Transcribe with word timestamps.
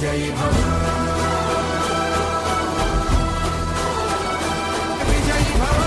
విజయీ 0.00 0.26
భవ 0.30 0.52
విజయీ 5.08 5.54
భవ 5.54 5.78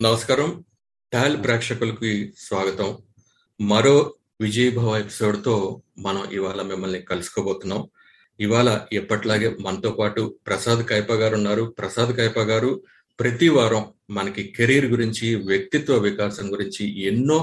నమస్కారం 0.00 0.50
టాల్ 1.12 1.44
ప్రేక్షకులకి 1.44 2.12
స్వాగతం 2.38 2.88
మరో 3.60 3.96
విజయభవ 4.40 4.96
ఎపిసోడ్తో 4.96 5.54
మనం 5.98 6.24
ఇవాళ 6.30 6.62
మిమ్మల్ని 6.62 7.00
కలుసుకోబోతున్నాం 7.02 7.82
ఇవాళ 8.40 8.80
ఎప్పట్లాగే 8.92 9.56
మనతో 9.60 9.90
పాటు 9.90 10.36
ప్రసాద్ 10.46 10.82
కైప 10.88 11.12
గారు 11.12 11.34
ఉన్నారు 11.34 11.64
ప్రసాద్ 11.78 12.16
కైప 12.16 12.38
గారు 12.38 12.70
ప్రతి 13.20 13.48
వారం 13.48 13.84
మనకి 14.10 14.42
కెరీర్ 14.56 14.86
గురించి 14.86 15.34
వ్యక్తిత్వ 15.44 15.94
వికాసం 15.98 16.52
గురించి 16.52 16.84
ఎన్నో 17.02 17.38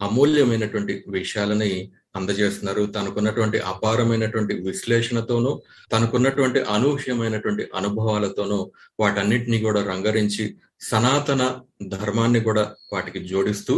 అమూల్యమైనటువంటి 0.00 1.04
విషయాలని 1.08 1.90
అందజేస్తున్నారు. 2.16 2.86
తనకున్నటువంటి 2.86 3.58
అపారమైనటువంటి 3.58 4.54
విశ్లేషణతోనూ 4.54 5.62
తనకున్నటువంటి 5.92 6.60
అనూహ్యమైనటువంటి 6.60 7.68
అనుభవాలతోనూ 7.74 8.72
వాటన్నిటినీ 9.00 9.58
కూడా 9.58 9.82
రంగరించి 9.82 10.44
సనాతన 10.80 11.42
ధర్మాన్ని 11.88 12.40
కూడా 12.40 12.74
వాటికి 12.92 13.18
జోడిస్తూ 13.24 13.74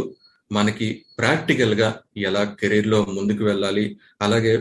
మనకి 0.51 0.87
ప్రాక్టికల్గా 1.19 1.89
ఎలా 2.17 2.43
కెరీర్లో 2.59 3.05
ముందుకు 3.05 3.43
వెళ్ళాలి 3.43 3.85
అలాగే 4.21 4.53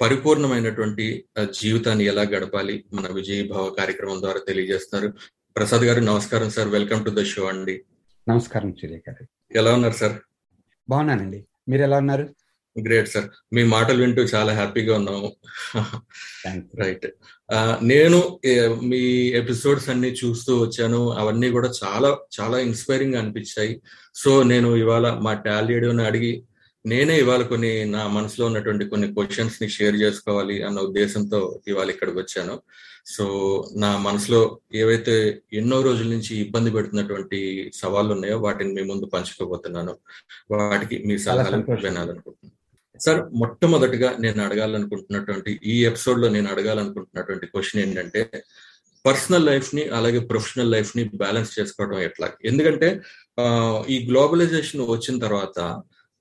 పరిపూర్ణమైనటువంటి 0.00 1.24
జీవితాన్ని 1.60 2.04
ఎలా 2.04 2.22
గడపాలి 2.22 2.84
మన 2.92 3.12
విజయ్ 3.12 3.48
భవ 3.48 3.74
కార్యక్రమం 3.78 4.20
ద్వారా 4.20 4.40
తెలియజేస్తున్నారు. 4.48 5.14
ప్రసాద్ 5.56 5.82
గారు 5.82 6.00
నమస్కారం 6.00 6.50
sir. 6.50 6.68
Welcome 6.68 7.04
to 7.04 7.10
the 7.10 7.24
show 7.24 7.44
అండి. 7.44 7.82
నమస్కారం 8.28 8.72
సూర్య 8.72 8.96
గారు. 8.96 9.26
ఎలా 9.56 9.74
ఉన్నారు 9.74 9.94
సార్? 9.94 10.12
బాగున్నానండి. 10.88 11.44
మీరు 11.68 11.82
ఎలా 11.82 11.96
ఉన్నారు? 11.96 12.28
Great 12.84 13.08
sir. 13.08 13.24
మీ 13.52 13.64
మాటలు 13.64 14.00
వింటూ 14.02 14.22
చాలా 14.22 14.52
హ్యాపీగా 14.52 14.96
ఉన్నాము. 14.96 15.36
రైట్. 16.80 17.06
నేను 17.82 18.40
మీ 18.82 18.98
ఎపిసోడ్స్ 19.40 19.88
అన్ని 19.88 20.12
చూస్తూ 20.12 20.58
వచ్చాను. 20.62 21.10
అవన్నీ 21.10 21.50
కూడా 21.50 21.70
చాలా 21.84 22.18
చాలా 22.40 22.58
ఇన్స్పైరింగ్ 22.58 23.14
అనిపించాయి. 23.14 23.82
సో 24.14 24.42
నేను 24.42 24.76
ఇవాళ 24.76 25.10
మా 25.10 25.34
టాలీడియోని 25.34 26.04
అడిగి 26.06 26.42
నేనే 26.86 27.18
ఇవాళ 27.18 27.42
కొన్ని 27.42 27.84
నా 27.84 28.06
మనసులో 28.06 28.46
ఉన్నటువంటి 28.46 28.84
కొన్ని 28.84 29.14
క్వశ్చన్స్ని 29.14 29.68
షేర్ 29.68 29.96
చేసుకోవాలి 29.96 30.62
అన్న 30.62 30.80
ఉద్దేశంతో 30.80 31.60
ఇవాళ 31.68 31.90
ఇక్కడికి 31.90 32.18
వచ్చాను. 32.18 32.54
సో 33.06 33.24
నా 33.76 33.96
మనసులో 33.98 34.40
ఏవైతే 34.74 35.14
ఎన్నో 35.52 35.82
రోజుల 35.82 36.08
నుంచి 36.08 36.36
ఇబ్బంది 36.36 36.70
పెడుతున్నటువంటి 36.70 37.38
సవాళ్ళు 37.74 38.12
ఉన్నాయో 38.12 38.38
వాటిని 38.38 38.72
మీ 38.72 38.82
ముందు 38.82 39.06
పంచుకోబోతున్నాను. 39.06 39.92
వాటికి 40.50 41.02
మీ 41.06 41.18
సలహాలు. 41.18 41.56
వినాలనుకుంటున్నాను. 41.82 42.52
సార్ 43.00 43.20
మొట్టమొదటిగా 43.32 44.16
నేను 44.18 44.42
అడగాలనుకుంటున్నటువంటి 44.44 45.60
ఈ 45.64 45.84
ఎపిసోడ్లో 45.84 46.28
నేను 46.28 46.48
అడగాలనుకుంటున్నటువంటి 46.50 47.46
క్వశ్చన్ 47.46 47.82
ఏంటంటే 47.82 48.20
పర్సనల్ 49.04 49.46
లైఫ్ని 49.46 49.88
అలాగే 49.88 50.18
ప్రొఫెషనల్ 50.18 50.72
లైఫ్ని 50.72 51.04
బ్యాలెన్స్ 51.14 51.58
చేసుకోవడం 51.58 51.98
ఎట్లా? 52.00 52.32
ఎందుకంటే 52.44 52.88
ఆ, 53.40 53.44
ఈ 53.88 54.06
గ్లోబలైజేషన్ 54.08 54.80
వచ్చిన 54.88 55.18
తర్వాత 55.18 55.58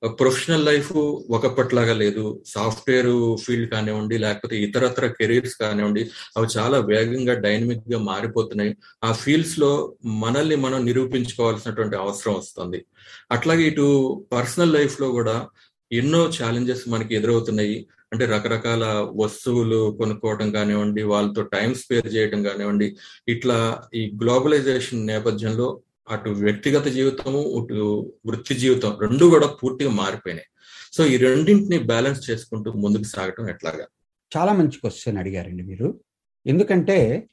ప్రొఫెషనల్ 0.02 0.66
లైఫ్ 0.66 0.92
ఒకప్పట్లాగా 1.30 1.94
లేదు. 1.94 2.44
సాఫ్ట్వేర్ 2.46 3.38
ఫీల్డ్ 3.44 3.72
కానివ్వండి 3.72 4.18
లేకపోతే 4.18 4.62
ఇతరత్ర 4.62 5.08
కెరీర్స్ 5.08 5.56
కానివ్వండి 5.56 6.10
అవి 6.38 6.48
చాలా 6.58 6.78
వేగంగా 6.78 7.34
డైనమిక్గా 7.34 8.00
మారిపోతున్నాయి. 8.00 8.78
ఆ 9.04 9.12
ఫీల్డ్స్లో 9.12 9.96
మనల్ని 10.06 10.56
మనం 10.56 10.86
నిరూపించుకోవాల్సినటువంటి 10.86 11.96
అవసరం 11.96 12.34
వస్తుంది. 12.34 12.86
అట్లాగే 13.32 13.64
ఇటు 13.64 13.88
పర్సనల్ 14.32 14.74
లైఫ్లో 14.74 15.12
కూడా 15.12 15.48
ఎన్నో 15.92 16.32
ఛాలెంజెస్ 16.44 16.90
మనకి 16.90 17.16
ఎదురవుతున్నాయి. 17.16 17.88
అంటే 18.14 18.26
రకరకాల 18.26 19.10
వస్తువులు 19.16 19.92
కొనుక్కోవడం 20.00 20.52
కానివ్వండి 20.52 21.04
వాళ్ళతో 21.04 21.42
టైం 21.42 21.74
స్పేర్ 21.74 22.16
చేయడం 22.16 22.44
కానివ్వండి 22.44 22.96
ఇట్లా 23.28 23.82
ఈ 23.94 24.12
గ్లోబలైజేషన్ 24.24 25.08
నేపథ్యంలో 25.08 25.82
అటు 26.08 26.30
వ్యక్తిగత 26.30 26.88
జీవితము 26.88 27.60
అటు 27.60 27.78
వృత్తి 28.26 28.56
జీవితం 28.56 28.98
రెండు 29.02 29.26
కూడా 29.26 29.48
పూర్తిగా 29.48 29.90
మారిపోయినాయి. 29.92 30.48
సో 30.94 31.06
ఈ 31.06 31.18
రెండింటిని 31.18 31.84
బ్యాలెన్స్ 31.84 32.30
చేసుకుంటూ 32.30 32.72
ముందుకు 32.72 33.04
సాగటం 33.04 33.50
ఎట్లాగా? 33.50 33.86
చాలా 34.32 34.54
మంచి 34.54 34.80
క్వశ్చన్ 34.80 35.18
అడిగారండి 35.18 35.64
మీరు. 35.64 36.00
ఎందుకంటే 36.46 37.28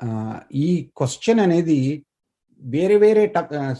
ఆ, 0.00 0.40
ఈ 0.54 0.90
క్వశ్చన్ 0.96 1.40
అనేది 1.40 2.04
వేరే 2.62 2.96
వేరే 2.96 3.32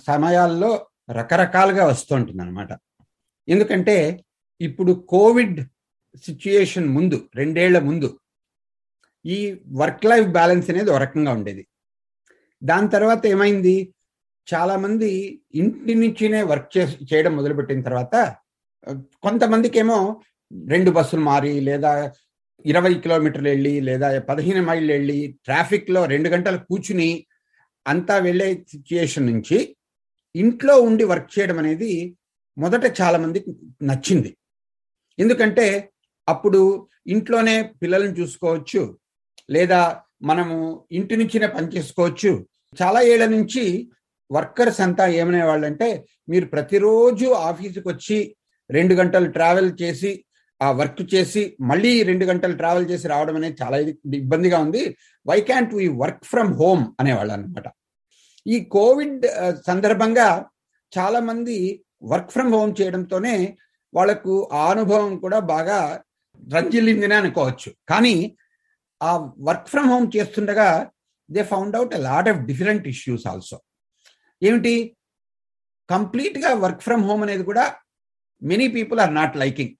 సమయాల్లో 0.07 0.87
రకరకాలుగా 1.11 1.87
వస్తుంటుంది 1.87 2.43
అనమాట 2.43 2.69
ఎందుకంటే 3.49 4.25
ఇప్పుడు 4.61 4.93
కోవిడ్ 4.93 5.61
సిచ్యుయేషన్ 6.25 6.89
ముందు 6.89 7.29
రెండేళ్ళ 7.35 7.79
ముందు 7.79 8.09
ఈ 9.25 9.39
వర్క్ 9.73 10.05
లైఫ్ 10.05 10.29
బ్యాలెన్స్ 10.29 10.71
అనేది 10.71 10.91
ఒక 10.91 10.97
రకంగా 10.97 11.33
ఉండేది. 11.33 11.67
దాని 12.63 12.91
తర్వాత 12.91 13.27
ఏమైంది? 13.27 13.77
చాలా 14.47 14.75
మంది 14.77 15.11
ఇంటి 15.61 15.93
నుంచినే 15.95 16.41
వర్క్ 16.51 16.71
చే 16.77 16.83
చేయడం 17.11 17.33
మొదలుపెట్టిన 17.37 17.81
తర్వాత 17.89 18.15
కొంతమందికి 19.25 19.79
ఏమో 19.79 19.99
రెండు 20.75 20.91
బస్సులు 20.97 21.23
మారి 21.31 21.53
లేదా 21.69 21.93
ఇరవై 22.65 22.93
కిలోమీటర్లు 23.05 23.49
వెళ్ళి 23.49 23.73
లేదా 23.89 24.09
పదిహేను 24.29 24.63
మైళ్ళు 24.69 24.91
వెళ్ళి 24.93 25.19
ట్రాఫిక్లో 25.47 26.01
రెండు 26.13 26.29
గంటలు 26.35 26.59
కూర్చుని 26.69 27.11
అంతా 27.87 28.15
వెళ్ళే 28.19 28.49
సిచ్యుయేషన్ 28.73 29.29
నుంచి 29.33 29.59
ఇంట్లో 30.35 30.75
ఉండి 30.89 31.05
వర్క్ 31.11 31.31
చేయడం 31.35 31.59
అనేది 31.63 31.91
మొదట 32.57 32.85
చాలా 33.01 33.19
మందికి 33.25 33.51
నచ్చింది. 33.83 34.31
ఎందుకంటే 35.19 35.67
అప్పుడు 36.29 36.61
ఇంట్లోనే 37.15 37.57
పిల్లల్ని 37.83 38.15
చూసుకోవచ్చు 38.21 38.83
లేదా 39.51 39.81
మనము 40.23 40.57
ఇంటి 40.99 41.15
నుంచినే 41.17 41.47
పని 41.47 41.69
చేసుకోవచ్చు. 41.77 42.33
చాలా 42.81 43.01
ఏళ్ళ 43.13 43.25
నుంచి 43.37 43.65
వర్కర్స్ 44.33 44.81
అంతా 44.81 45.07
ఏమనే 45.07 45.43
వాళ్ళంటే 45.43 46.05
మీరు 46.29 46.47
ప్రతిరోజు 46.47 47.27
ఆఫీసుకి 47.27 47.89
వచ్చి 47.89 48.37
రెండు 48.71 48.95
గంటలు 48.95 49.31
ట్రావెల్ 49.31 49.83
చేసి 49.83 50.25
ఆ 50.63 50.71
వర్క్ 50.71 51.15
చేసి 51.15 51.57
మళ్ళీ 51.61 52.03
రెండు 52.03 52.25
గంటలు 52.25 52.57
ట్రావెల్ 52.57 52.91
చేసి 52.91 53.09
రావడం 53.09 53.37
అనేది 53.37 53.57
చాలా 53.63 53.77
ఇది- 53.77 54.15
ఇబ్బందిగా 54.15 54.59
ఉంది. 54.59 54.97
Why 55.27 55.41
can't 55.41 55.75
we 55.75 55.89
work 55.89 56.25
from 56.25 56.55
home 56.55 56.87
అనేవాళ్ళు 57.01 57.33
అనమాట 57.33 57.65
ఈ 58.47 58.61
కోవిడ్ 58.61 59.27
సందర్భంగా 59.67 60.47
చాలా 60.99 61.21
మంది 61.21 61.85
వర్క్ 62.03 62.31
ఫ్రమ్ 62.31 62.55
హోమ్ 62.55 62.75
చేయడంతోనే 62.81 63.57
వాళ్ళకు 63.95 64.49
ఆ 64.53 64.71
అనుభవం 64.71 65.19
కూడా 65.19 65.39
బాగా 65.39 66.01
రంజిల్లిందినే 66.55 67.15
అనుకోవచ్చు. 67.15 67.73
కానీ 67.89 68.37
ఆ 69.03 69.17
వర్క్ 69.41 69.69
ఫ్రమ్ 69.69 69.87
హోమ్ 69.87 70.17
చేస్తుండగా 70.17 70.91
they 71.31 71.43
found 71.43 71.77
out 71.77 71.95
a 71.95 71.99
lot 71.99 72.29
of 72.29 72.39
different 72.39 72.89
issues 72.89 73.27
also. 73.27 73.61
ఏమిటి? 74.43 74.75
కంప్లీట్గా 75.89 76.51
వర్క్ 76.65 76.85
ఫ్రమ్ 76.87 77.05
హోమ్ 77.09 77.23
అనేది 77.27 77.45
కూడా 77.51 77.65
many 78.43 78.67
people 78.77 79.01
are 79.05 79.15
not 79.15 79.37
liking 79.43 79.75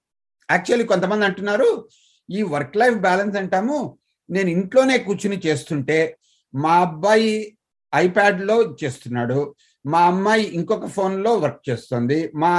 actually 0.49 0.87
కొంతమంది 0.93 1.25
అంటున్నారు 1.29 1.69
ఈ 2.29 2.43
వర్క్ 2.55 2.77
లైఫ్ 2.83 2.99
బ్యాలెన్స్ 3.07 3.37
అంటాము 3.41 3.79
నేను 4.31 4.49
ఇంట్లోనే 4.57 4.99
కూర్చుని 5.07 5.39
చేస్తుంటే 5.47 5.99
మా 6.55 6.75
అబ్బాయి 6.87 7.33
ఐప్యాడ్లో 7.93 8.57
చేస్తున్నాడు 8.83 9.41
మా 9.85 10.01
అమ్మాయి 10.07 10.45
ఇంకొక 10.59 10.87
ఫోన్లో 10.87 11.33
వర్క్ 11.43 11.61
చేస్తుంది 11.69 12.17
మా 12.43 12.51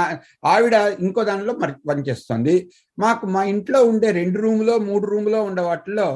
ఆవిడ 0.52 0.74
ఇంకో 1.06 1.24
దానిలో 1.24 1.52
మరి 1.62 1.72
పని 1.88 2.02
చేస్తుంది. 2.08 2.54
మాకు 2.98 3.26
మా 3.26 3.42
ఇంట్లో 3.44 3.84
ఉండే 3.84 4.10
రెండు 4.10 4.38
రూములో 4.44 4.78
మూడు 4.78 5.06
రూములో 5.06 5.40
ఉండే 5.42 5.62
వాటిలో 5.62 6.06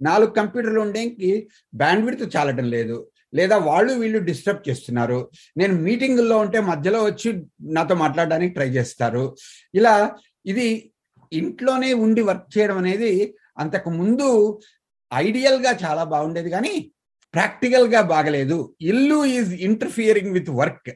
నాలుగు 0.00 0.30
కంప్యూటర్లు 0.30 0.80
ఉండేకి 0.80 1.30
బ్యాండ్విడ్త్ 1.74 2.36
చాలటం 2.36 2.66
లేదు. 2.76 2.96
లేదా 3.34 3.56
వాళ్ళు 3.56 3.92
వీళ్ళు 3.92 4.18
డిస్టర్బ్ 4.18 4.68
చేస్తున్నారు. 4.68 5.30
నేను 5.56 5.74
మీటింగుల్లో 5.74 6.38
ఉంటే 6.38 6.60
మధ్యలో 6.60 7.04
వచ్చి 7.04 7.30
నాతో 7.76 7.94
మాట్లాడడానికి 7.94 8.54
ట్రై 8.54 8.68
చేస్తారు. 8.68 9.36
ఇలా 9.74 10.16
ఇది 10.46 10.92
ఇంట్లోనే 11.32 11.92
ఉండి 11.92 12.22
వర్క్ 12.22 12.58
చేయడం 12.58 12.78
అనేది 12.78 13.34
అంతకు 13.58 13.90
ముందు 13.90 14.60
ఐడియల్గా 15.12 15.78
చాలా 15.84 16.04
బాగుండేది 16.04 16.50
కానీ 16.50 16.92
ప్రాక్టికల్గా 17.34 18.00
బాగలేదు. 18.00 18.74
ఇల్లు 18.80 19.24
ఈజ్ 19.24 19.52
ఇంటర్ఫియరింగ్ 19.68 20.32
విత్ 20.32 20.50
వర్క్ 20.50 20.90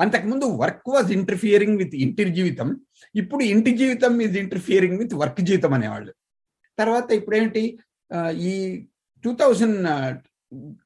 అంతకుముందు 0.00 0.46
వర్క్ 0.62 0.88
వాజ్ 0.94 1.12
ఇంటర్ఫియరింగ్ 1.12 1.78
విత్ 1.78 1.94
ఇంటి 1.94 2.24
జీవితం. 2.38 2.68
ఇప్పుడు 3.14 3.42
ఇంటి 3.44 3.70
జీవితం 3.76 4.20
ఈజ్ 4.22 4.36
ఇంటర్ఫియరింగ్ 4.36 4.98
విత్ 4.98 5.14
వర్క్ 5.14 5.40
జీవితం 5.40 5.74
అనేవాళ్ళు. 5.74 6.12
తర్వాత 6.78 7.10
ఇప్పుడేంటి 7.10 7.78
ఈ 8.50 8.52
two 9.24 9.30
thousand 9.34 9.78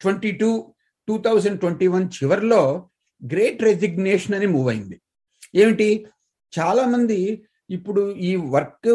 twenty 0.00 0.30
two 0.32 0.50
two 1.08 1.14
thousand 1.18 1.58
twenty 1.60 1.86
one 1.86 2.06
చివరిలో 2.16 2.62
గ్రేట్ 3.22 3.60
రెజిగ్నేషన్ 3.62 4.34
అని 4.34 4.46
మూవ్ 4.46 4.68
అయింది. 4.68 4.96
ఏమిటి? 5.54 5.88
చాలామంది 6.52 7.18
ఇప్పుడు 7.70 8.02
ఈ 8.20 8.30
వర్క్ 8.54 8.90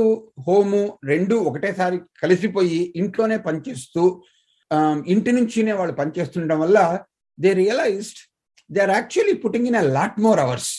హోము 0.47 0.81
రెండు 1.03 1.35
ఒకటేసారి 1.49 1.97
కలిసిపోయి 2.21 2.79
ఇంట్లోనే 2.95 3.37
పనిచేస్తూ 3.37 4.03
ఇంటి 5.07 5.31
నుంచినే 5.31 5.73
వాళ్ళు 5.73 5.95
పనిచేస్తుండడం 5.95 6.59
వల్ల 6.59 6.79
they 7.37 7.51
realised 7.53 8.19
they 8.69 8.81
are 8.81 8.91
actually 8.91 9.35
putting 9.43 9.67
in 9.67 9.75
a 9.75 9.85
lot 9.97 10.17
more 10.19 10.39
hours 10.39 10.71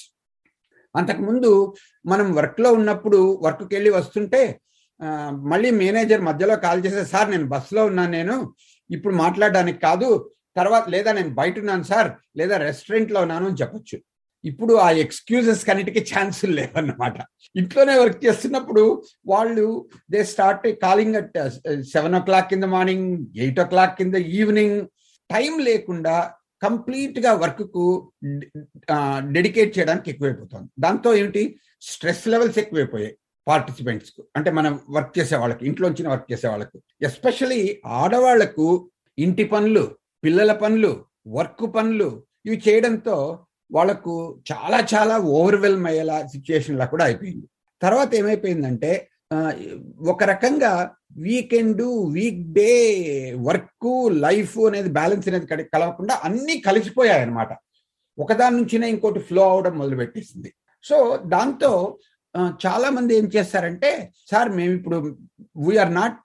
అంతకుముందు 0.94 1.50
మనం 2.04 2.26
వర్క్లో 2.34 2.70
ఉన్నప్పుడు 2.72 3.18
వర్క్కి 3.42 3.72
వెళ్ళి 3.74 3.90
వస్తుంటే 3.90 4.42
మళ్ళీ 5.50 5.70
మేనేజర్ 5.72 6.22
మధ్యలో 6.22 6.56
కాల్ 6.56 6.80
చేసే 6.86 7.04
సార్ 7.04 7.28
నేను 7.30 7.46
బస్సులో 7.48 7.82
ఉన్నాను 7.86 8.10
నేను 8.10 8.34
ఇప్పుడు 8.96 9.14
మాట్లాడడానికి 9.24 9.80
కాదు 9.88 10.08
తర్వాత 10.58 10.84
లేదా 10.94 11.10
నేను 11.18 11.32
బయట 11.40 11.56
ఉన్నాను 11.64 11.84
సార్ 11.90 12.08
లేదా 12.38 12.54
రెస్టారెంట్లో 12.68 13.18
ఉన్నాను 13.26 13.46
అని 13.50 13.60
చెప్పొచ్చు. 13.62 13.96
ఇప్పుడు 14.44 14.74
ఆ 14.84 14.88
ఎక్స్క్యూజెస్ 15.04 15.62
కన్నిటికీ 15.68 16.00
ఛాన్సులు 16.10 16.52
లేవన్నమాట. 16.58 17.16
ఇంట్లోనే 17.60 17.94
వర్క్ 18.02 18.20
చేస్తున్నప్పుడు 18.26 18.84
వాళ్ళు 19.32 19.66
they 20.12 20.20
start 20.32 20.66
calling 20.84 21.18
at 21.20 21.36
seven 21.94 22.16
o'clock 22.28 22.52
in 22.56 22.64
the 22.64 22.68
morning 22.76 23.08
eight 23.44 23.60
o'clock 23.72 24.00
in 24.04 24.12
the 24.16 24.20
evening 24.38 24.78
time 25.30 25.52
లేకుండా 25.70 26.16
కంప్లీట్గా 26.66 27.32
వర్క్కు 27.42 27.84
డెడికేట్ 29.36 29.70
చేయడానికి 29.76 30.08
ఎక్కువైపోతుంది. 30.12 30.68
దాంతో 30.84 31.10
ఏమిటి? 31.20 31.42
స్ట్రెస్ 31.90 32.24
లెవెల్స్ 32.32 32.58
ఎక్కువైపోయాయి. 32.62 33.14
పార్టిసిపెంట్స్కు 33.50 34.22
అంటే 34.38 34.50
మనం 34.58 34.72
వర్క్ 34.96 35.12
చేసే 35.18 35.36
వాళ్ళకి 35.42 35.62
ఇంట్లోంచిన 35.70 36.08
వర్క్ 36.14 36.28
చేసే 36.32 36.48
వాళ్ళకు 36.52 36.76
ఎస్పెషలీ 37.08 37.62
ఆడవాళ్ళకు 38.00 38.66
ఇంటి 39.18 39.44
పనులు 39.52 39.84
పిల్లల 40.24 40.52
పనులు 40.62 40.92
వర్క్ 41.36 41.64
పనులు 41.76 42.08
ఇవి 42.46 42.56
చేయడంతో 42.66 43.16
వాళ్ళకు 43.70 44.12
చాలా 44.50 44.78
చాలా 44.92 45.16
ఓవర్వెల్మ్ 45.38 45.86
అయ్యేలా 45.90 46.16
సిచ్యుయేషన్లా 46.32 46.86
కూడా 46.92 47.04
అయిపోయింది. 47.08 47.46
తర్వాత 47.82 48.10
ఏమైపోయిందంటే 48.20 48.90
ఒక 50.12 50.22
రకంగా 50.30 50.72
weekend 51.24 51.82
week 52.16 52.40
day 52.58 52.72
work 53.48 53.90
life 54.24 54.56
అనేది 54.68 54.90
బ్యాలెన్స్ 54.98 55.28
అనేది 55.30 55.46
కలవకుండా 55.74 56.14
అన్ని 56.28 56.56
కలిసిపోయాయి 56.68 57.22
అనమాట 57.26 57.52
ఒకదాని 58.18 58.56
నుంచినే 58.58 58.86
ఇంకోటి 58.94 59.20
ఫ్లో 59.28 59.44
అవడం 59.52 59.74
మొదలుపెట్టేసింది. 59.80 60.50
సో 60.84 60.96
దాంతో 61.34 61.72
చాలా 62.34 62.88
మంది 62.90 63.12
ఏం 63.16 63.26
చేస్తారంటే 63.34 63.90
సార్ 64.30 64.48
మేము 64.50 64.72
ఇప్పుడు 64.72 64.98
we're 65.64 65.92
not 65.94 66.18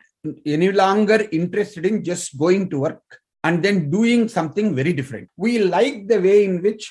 any 0.55 0.69
longer 0.75 1.23
interested 1.33 1.87
in 1.87 1.99
just 2.03 2.29
going 2.41 2.67
to 2.69 2.77
work 2.77 3.15
and 3.43 3.59
then 3.63 3.79
doing 3.91 4.27
something 4.29 4.71
very 4.75 4.93
different 4.93 5.29
we 5.39 5.51
like 5.75 5.99
the 6.07 6.17
way 6.19 6.35
in 6.43 6.59
which 6.59 6.87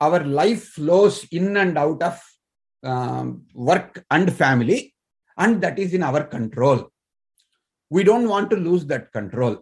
our 0.00 0.26
life 0.40 0.62
flows 0.74 1.18
in 1.32 1.52
and 1.56 1.78
out 1.78 2.04
of 2.04 2.22
work 3.62 3.98
and 4.10 4.30
family 4.32 4.78
and 5.38 5.58
that 5.62 5.78
is 5.80 5.94
in 5.94 6.06
our 6.10 6.26
control 6.28 6.82
we 7.90 8.02
don't 8.02 8.30
want 8.30 8.50
to 8.50 8.58
lose 8.60 8.84
that 8.86 9.08
control 9.14 9.56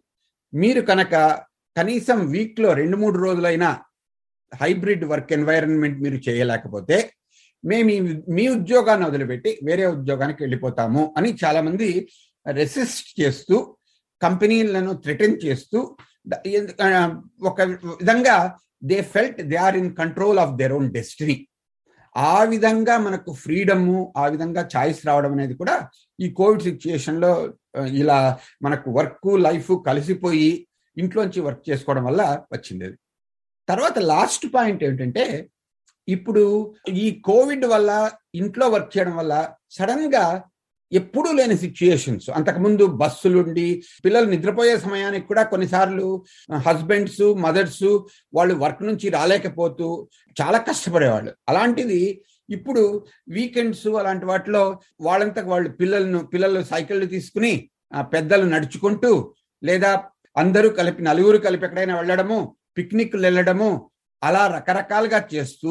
మీరు 0.53 0.81
కనుక 0.83 1.15
కనీసం 1.77 2.19
వీక్లో 2.27 2.71
రెండు 2.73 2.97
మూడు 2.97 3.17
రోజులైనా 3.19 3.69
hybrid 4.53 5.05
work 5.05 5.33
environment 5.33 5.99
మీరు 6.01 6.19
చేయలేకపోతే 6.27 6.97
మేము 7.65 7.91
మీ 8.37 8.45
ఉద్యోగాన్ని 8.49 9.07
వదిలిపెట్టి 9.09 9.51
వేరే 9.69 9.85
ఉద్యోగానికి 9.97 10.41
వెళ్ళిపోతాము 10.43 11.03
అని 11.19 11.31
చాలా 11.43 11.61
మంది 11.69 11.89
రెసిస్ట్ 12.47 13.11
చేస్తూ 13.21 13.57
కంపెనీలను 14.21 14.93
థ్రిటన్ 15.05 15.37
చేస్తూ 15.45 15.79
ఒక 17.51 17.61
విధంగా 18.01 18.37
they 18.91 18.99
felt 19.13 19.41
they 19.51 19.57
are 19.67 19.77
in 19.77 19.91
control 20.01 20.39
of 20.45 20.53
their 20.61 20.75
own 20.79 20.89
destiny. 20.99 21.37
ఆ 22.15 22.37
విధంగా 22.53 22.95
మనకు 23.07 23.31
ఫ్రీడము 23.43 23.99
ఆ 24.17 24.25
విధంగా 24.27 24.63
ఛాయిస్ 24.73 25.01
రావడం 25.09 25.33
అనేది 25.33 25.55
కూడా 25.61 25.77
ఈ 26.19 26.29
కోవిడ్ 26.39 26.65
సిచ్యుయేషన్లో 26.69 27.33
ఇలా 28.03 28.19
మనకు 28.63 28.89
వర్క్ 28.99 29.31
లైఫ్ 29.47 29.71
కలిసిపోయి 29.89 30.51
ఇంట్లోంచి 30.97 31.41
వర్క్ 31.47 31.65
చేసుకోవడం 31.71 32.05
వల్ల 32.05 32.23
వచ్చింది. 32.55 32.89
తర్వాత 33.69 33.99
లాస్ట్ 34.13 34.47
పాయింట్ 34.55 34.83
ఏంటంటే 34.85 35.25
ఇప్పుడు 36.09 36.75
ఈ 36.89 37.21
కోవిడ్ 37.21 37.65
వల్ల 37.65 38.11
ఇంట్లో 38.35 38.69
వర్క్ 38.69 38.99
చేయడం 38.99 39.17
వల్ల 39.17 39.53
సడన్గా 39.73 40.45
ఎప్పుడూ 40.93 41.33
లేని 41.33 41.57
సిచ్యుయేషన్స్ 41.57 42.31
అంతకుముందు 42.31 42.85
బస్సులుండి 42.87 43.83
పిల్లలు 44.05 44.27
నిద్రపోయే 44.27 44.79
సమయానికి 44.79 45.27
కూడా 45.27 45.43
కొన్నిసార్లు 45.43 46.25
హస్బెండ్స్ 46.67 47.23
మదర్స్ 47.23 47.85
వాళ్ళు 48.35 48.55
వర్క్ 48.55 48.83
నుంచి 48.83 49.09
రాలేకపోతూ 49.09 50.09
చాలా 50.37 50.59
కష్టపడేవాళ్ళు. 50.59 51.35
అలాంటిది 51.49 52.23
ఇప్పుడు 52.49 53.07
వీకెండ్స్ 53.29 53.87
అలాంటి 53.87 54.27
వాటిలో 54.27 54.81
వాళ్ళంతకు 55.01 55.51
వాళ్ళు 55.51 55.71
పిల్లలను 55.71 56.27
పిల్లలు 56.27 56.63
సైకిళ్ళు 56.63 57.07
తీసుకుని 57.07 57.69
పెద్దలు 58.13 58.45
నడుచుకుంటూ 58.45 59.35
లేదా 59.63 60.11
అందరూ 60.37 60.69
కలిపి 60.71 61.03
నలుగురు 61.03 61.39
కలిపి 61.39 61.65
ఎక్కడైనా 61.65 61.97
వెళ్ళడము 61.97 62.57
పిక్నిక్లు 62.77 63.23
వెళ్ళడము 63.23 63.90
అలా 64.23 64.43
రకరకాలుగా 64.57 65.21
చేస్తూ 65.33 65.71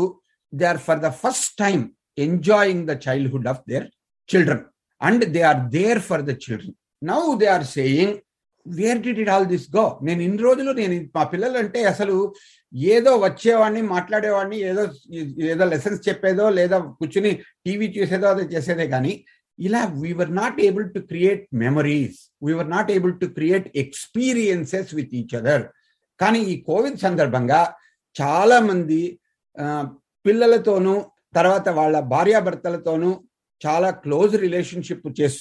they 0.53 0.65
are 0.65 0.81
for 0.87 1.01
the 1.01 1.09
first 1.21 1.53
time 1.59 1.79
enjoying 2.17 2.85
the 2.89 2.95
childhood 3.05 3.47
of 3.47 3.61
their 3.69 3.85
children 4.29 4.63
and 5.01 5.25
they 5.35 5.43
are 5.51 5.61
there 5.75 6.01
for 6.09 6.23
the 6.23 6.33
children. 6.43 6.75
Now 7.01 7.21
they 7.41 7.47
are 7.47 7.67
saying 7.75 8.15
where 8.65 8.99
did 9.05 9.19
it 9.23 9.31
all 9.33 9.47
this 9.47 9.67
go? 9.75 9.85
నేను 10.01 10.21
ఇన్ని 10.21 10.41
రోజులు 10.43 10.71
నేను 10.79 10.95
మా 11.15 11.23
పిల్లలు 11.31 11.57
అంటే 11.57 11.79
అసలు 11.85 12.15
ఏదో 12.93 13.11
వచ్చేవాడిని 13.19 13.81
మాట్లాడేవాడిని 13.93 14.57
ఏదో 14.71 14.83
ఏదో 15.53 15.65
లెసన్స్ 15.65 16.01
చెప్పేదో 16.07 16.45
లేదా 16.57 16.77
కూర్చుని 16.99 17.31
టీవీ 17.65 17.87
చూసేదో 17.95 18.27
అదో 18.27 18.43
చేసేదే 18.53 18.87
కానీ 18.87 19.13
ఇలా 19.59 19.81
we're 20.01 20.33
not 20.33 20.59
able 20.67 20.87
to 20.95 20.99
create 21.09 21.41
memories 21.63 22.19
we're 22.43 22.69
not 22.69 22.91
able 22.95 23.15
to 23.23 23.27
create 23.37 23.65
experiences 23.83 24.91
with 24.99 25.13
each 25.19 25.35
other 25.35 25.65
కానీ 26.19 26.39
ఈ 26.53 26.55
కోవిడ్ 26.69 26.99
సందర్భంగా 26.99 27.61
చాలా 28.15 28.57
మంది 28.59 29.01
పిల్లలతోనూ 30.25 30.95
తర్వాత 31.37 31.69
వాళ్ళ 31.79 31.99
భార్యాభర్తలతోనూ 32.13 33.11
చాలా 33.61 33.89
క్లోజ్ 34.03 34.33
రిలేషన్షిప్ 34.45 35.07
చేసు 35.19 35.39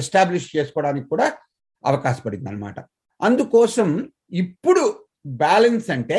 ఎస్టాబ్లిష్ 0.00 0.56
చేసుకోవడానికి 0.56 1.06
కూడా 1.08 1.26
అవకాశపడింది 1.84 2.48
అనమాట 2.50 2.78
అందుకోసం 3.20 3.88
ఇప్పుడు 4.42 4.82
బ్యాలెన్స్ 5.42 5.88
అంటే 5.96 6.18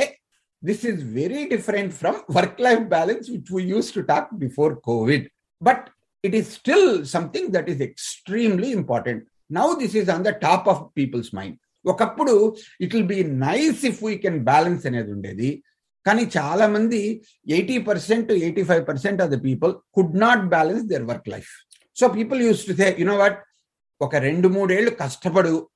this 0.63 0.83
is 0.89 1.01
very 1.19 1.43
different 1.53 1.93
from 2.01 2.17
work 2.37 2.61
life 2.67 2.83
balance 2.95 3.25
which 3.33 3.51
we 3.55 3.63
use 3.73 3.89
to 3.97 4.01
talk 4.11 4.29
before 4.43 4.73
covid. 4.89 5.25
But 5.61 5.85
it 6.23 6.35
is 6.39 6.49
still 6.59 6.89
something 7.15 7.49
that 7.55 7.69
is 7.73 7.81
extremely 7.89 8.69
important. 8.81 9.23
Now 9.59 9.67
this 9.81 9.95
is 10.01 10.09
on 10.15 10.25
the 10.29 10.33
top 10.47 10.67
of 10.73 10.83
people's 10.97 11.31
mind. 11.39 11.57
ఒకప్పుడు 11.85 12.55
it 12.81 12.95
will 12.95 13.07
be 13.07 13.23
nice 13.23 13.85
if 13.85 14.03
we 14.03 14.17
can 14.17 14.39
balance 14.39 14.85
అనేది 14.85 15.11
ఉండేది. 15.11 15.63
కానీ 16.05 16.29
చాలా 16.37 16.67
మంది 16.67 17.25
eighty 17.47 17.77
percent 17.77 18.31
eighty 18.31 18.63
five 18.63 18.87
percent 18.87 19.21
of 19.21 19.31
the 19.31 19.43
people 19.43 19.73
could 19.93 20.19
not 20.19 20.45
balance 20.45 20.83
their 20.83 21.03
work 21.03 21.29
life. 21.29 21.51
So 21.95 22.07
people 22.07 22.41
use 22.41 22.67
to 22.67 22.73
say 22.73 22.95
you know 22.99 23.17
what? 23.17 23.39
ఒక 24.01 24.15
రెండు 24.15 24.47
మూడేళ్ళు 24.47 24.91
కష్టపడు. 24.91 25.69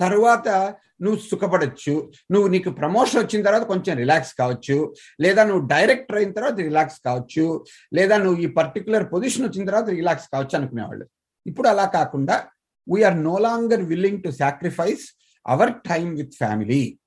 తర్వాత 0.00 0.74
నువ్వు 1.02 1.20
సుఖపడచ్చు. 1.20 2.12
నువ్వు 2.30 2.48
నీకు 2.48 2.70
ప్రమోషన్ 2.70 3.20
వచ్చిన 3.20 3.42
తర్వాత 3.42 3.62
కొంచెం 3.62 3.96
రిలాక్స్ 3.96 4.34
కావచ్చు. 4.34 4.94
లేదా 5.20 5.44
నువ్వు 5.44 5.66
డైరెక్టర్ 5.66 6.16
అయిన 6.16 6.32
తర్వాత 6.32 6.56
రిలాక్స్ 6.60 7.00
కావచ్చు. 7.04 7.64
లేదా 7.94 8.16
నువ్వు 8.16 8.40
ఈ 8.40 8.46
పర్టికులర్ 8.46 9.12
పొజిషన్ 9.12 9.46
వచ్చిన 9.46 9.66
తర్వాత 9.66 9.88
రిలాక్స్ 9.88 10.28
కావచ్చు 10.32 10.58
అనుకునేవాళ్ళు. 10.58 11.06
ఇప్పుడు 11.46 11.68
అలా 11.68 11.86
కాకుండా 11.86 12.46
we're 12.94 13.22
no 13.22 13.38
longer 13.38 13.82
willing 13.82 14.22
to 14.22 14.30
sacrifice 14.30 15.27
our 15.46 15.72
time 15.88 16.16
with 16.16 16.32
family 16.32 17.00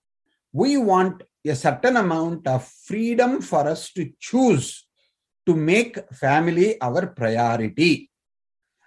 we 0.55 0.75
want 0.75 1.23
a 1.47 1.55
certain 1.55 1.95
amount 1.97 2.47
of 2.47 2.61
freedom 2.88 3.41
for 3.41 3.67
us 3.67 3.91
to 3.93 4.03
choose 4.19 4.88
to 5.47 5.55
make 5.55 5.97
family 6.23 6.77
our 6.88 7.07
priority. 7.07 8.11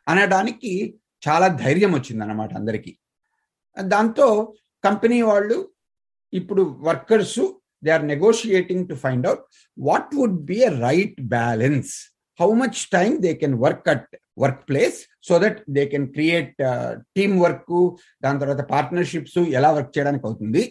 అనడానికి 0.09 1.01
చాలా 1.29 1.49
ధైర్యం 1.49 1.93
వచ్చిందన్నమాట 1.93 2.55
అందరికీ. 2.55 2.99
దాంతో 3.83 4.55
కంపెనీ 4.85 5.23
వాళ్ళు 5.23 5.73
ఇప్పుడు 6.33 6.63
workers 6.63 7.59
they 7.85 7.91
are 7.91 8.07
negotiating 8.07 8.89
to 8.89 8.95
find 8.95 9.27
out 9.27 9.45
what 9.79 10.15
would 10.15 10.45
be 10.45 10.55
a 10.55 10.69
right 10.69 11.21
balance 11.21 12.14
how 12.41 12.53
much 12.55 12.91
time 12.93 13.19
they 13.19 13.35
can 13.35 13.55
work 13.55 13.89
at 13.89 14.09
workplace 14.69 14.99
so 15.23 15.39
that 15.39 15.63
they 15.71 15.87
can 15.87 16.09
create 16.09 16.55
teamwork 17.41 17.75
దాని 18.23 18.41
తర్వాత 18.41 18.61
పార్ట్నర్షిప్స్ 18.71 19.39
ఎలా 19.39 19.71
వర్క్ 19.71 19.99
చేయడానికి 19.99 20.27
అవుతుంది. 20.27 20.63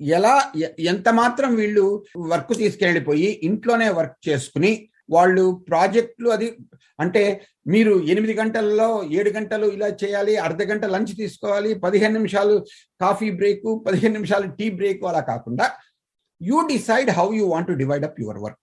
ఎలా 0.00 0.34
ఎంత 0.78 1.08
మాత్రం 1.08 1.54
వీళ్ళు 1.54 1.84
వర్క్ 2.18 2.56
తీసుకెళ్ళిపోయి 2.56 3.40
ఇంట్లోనే 3.42 3.88
వర్క్ 3.88 4.28
చేసుకుని 4.28 4.70
వాళ్ళు 5.10 5.64
ప్రాజెక్టులు 5.68 6.28
అది 6.28 6.48
అంటే 7.00 7.22
మీరు 7.66 7.92
ఎనిమిది 8.06 8.34
గంటల్లో 8.34 9.04
ఏడు 9.10 9.30
గంటలు 9.30 9.66
ఇలా 9.66 9.88
చేయాలి 10.04 10.36
అర్ధ 10.36 10.62
గంట 10.62 10.84
లంచ్ 10.84 11.16
తీసుకోవాలి 11.16 11.74
పదిహేను 11.74 12.12
నిమిషాలు 12.12 12.54
కాఫీ 13.00 13.30
బ్రేక్ 13.30 13.86
పదిహేను 13.86 14.14
నిమిషాలు 14.14 14.46
టీ 14.50 14.70
బ్రేక్ 14.70 15.04
అలా 15.04 15.20
కాకుండా 15.20 15.66
you 16.42 16.66
decide 16.66 17.10
how 17.10 17.32
you 17.34 17.46
want 17.46 17.68
to 17.68 17.72
divide 17.72 18.04
up 18.04 18.20
your 18.20 18.38
work 18.38 18.60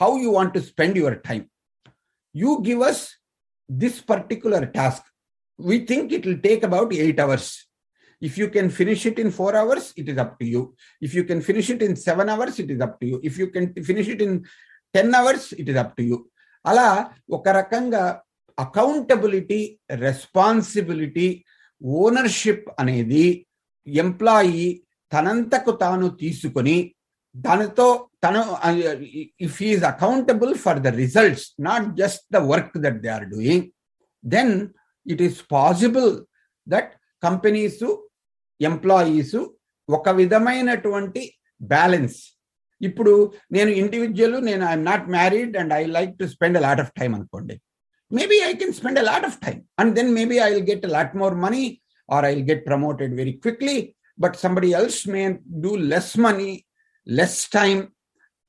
how 0.00 0.18
you 0.22 0.30
want 0.30 0.54
to 0.54 0.58
spend 0.60 0.98
your 0.98 1.18
time 1.20 1.42
you 2.36 2.52
give 2.68 2.82
us 2.90 3.04
this 3.68 4.00
particular 4.12 4.66
task 4.78 5.06
we 5.58 5.78
think 5.92 6.10
it 6.18 6.26
will 6.28 6.42
take 6.48 6.64
about 6.70 6.92
eight 7.04 7.22
hours 7.26 7.52
If 8.22 8.38
you 8.38 8.48
can 8.48 8.70
finish 8.70 9.04
it 9.04 9.18
in 9.18 9.30
four 9.30 9.54
hours, 9.54 9.92
it 9.94 10.08
is 10.08 10.18
up 10.18 10.30
to 10.38 10.44
you. 10.46 10.60
If 11.02 11.14
you 11.14 11.24
can 11.24 11.40
finish 11.42 11.68
it 11.68 11.82
in 11.82 11.96
seven 11.98 12.28
hours, 12.28 12.58
it 12.58 12.70
is 12.70 12.80
up 12.80 12.94
to 13.00 13.06
you. 13.06 13.20
If 13.22 13.36
you 13.36 13.48
can 13.48 13.64
finish 13.82 14.08
it 14.08 14.22
in 14.22 14.32
ten 14.94 15.14
hours 15.14 15.48
it 15.60 15.68
is 15.70 15.80
up 15.82 15.94
to 15.98 16.02
you 16.02 16.16
అలా 16.64 16.88
ఒక 17.30 17.48
రకంగా 17.58 18.04
accountability 18.58 19.60
responsibility 20.04 21.26
ownership 22.02 22.68
అనేది 22.80 23.26
employee 23.86 24.66
తనంతకు 25.12 25.72
తాను 25.82 26.06
తీసుకొని 26.22 26.76
దానితో 27.36 27.86
తను 28.24 28.42
if 29.40 29.62
is 29.62 29.84
accountable 29.84 30.54
for 30.54 30.80
the 30.80 30.86
results 30.86 31.46
not 31.60 31.96
just 31.96 32.24
the 32.32 32.36
work 32.36 32.78
that 32.78 32.98
they 33.02 33.08
are 33.08 33.24
doing 33.24 33.66
then 34.24 34.54
it 35.06 35.22
is 35.22 35.38
possible 35.52 36.10
that 36.66 36.92
companies 37.22 37.82
employees 38.60 39.36
ఒక 39.88 40.08
విధమైనటువంటి 40.10 41.22
బ్యాలెన్స్ 41.60 42.18
ఇప్పుడు 42.80 43.12
నేను 43.52 43.70
ఇండివిజువల్ 43.70 44.44
నేను 44.44 44.64
I'm 44.66 44.84
not 44.84 45.08
married 45.08 45.56
and 45.56 45.72
I 45.72 45.84
like 45.84 46.18
to 46.18 46.24
spend 46.24 46.60
lot 46.60 46.80
of 46.80 46.90
time 47.00 47.14
అనుకోండి. 47.14 47.54
Maybe 48.10 48.36
I 48.40 48.52
can 48.52 48.72
spend 48.72 49.00
lot 49.02 49.24
of 49.24 49.38
time 49.40 49.62
and 49.78 49.94
then 49.96 50.10
maybe 50.14 50.38
I 50.38 50.48
will 50.52 50.66
get 50.70 50.86
lot 50.86 51.16
more 51.16 51.34
money 51.34 51.62
or 52.08 52.24
I 52.24 52.34
will 52.34 52.48
get 52.50 52.66
promoted 52.66 53.14
very 53.14 53.32
quickly 53.32 53.76
but 54.18 54.36
somebody 54.36 54.70
else 54.70 55.08
may 55.08 55.22
do 55.60 55.76
less 55.76 56.18
money 56.18 56.50
Less 57.19 57.39
time 57.57 57.81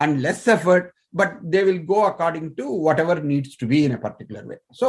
and 0.00 0.16
less 0.26 0.46
effort 0.56 0.88
but 1.12 1.32
they 1.42 1.62
will 1.62 1.78
go 1.78 2.06
according 2.06 2.54
to 2.56 2.64
whatever 2.86 3.20
needs 3.20 3.56
to 3.56 3.66
be 3.66 3.84
in 3.84 3.92
a 3.92 3.98
particular 3.98 4.46
way. 4.46 4.56
So, 4.72 4.88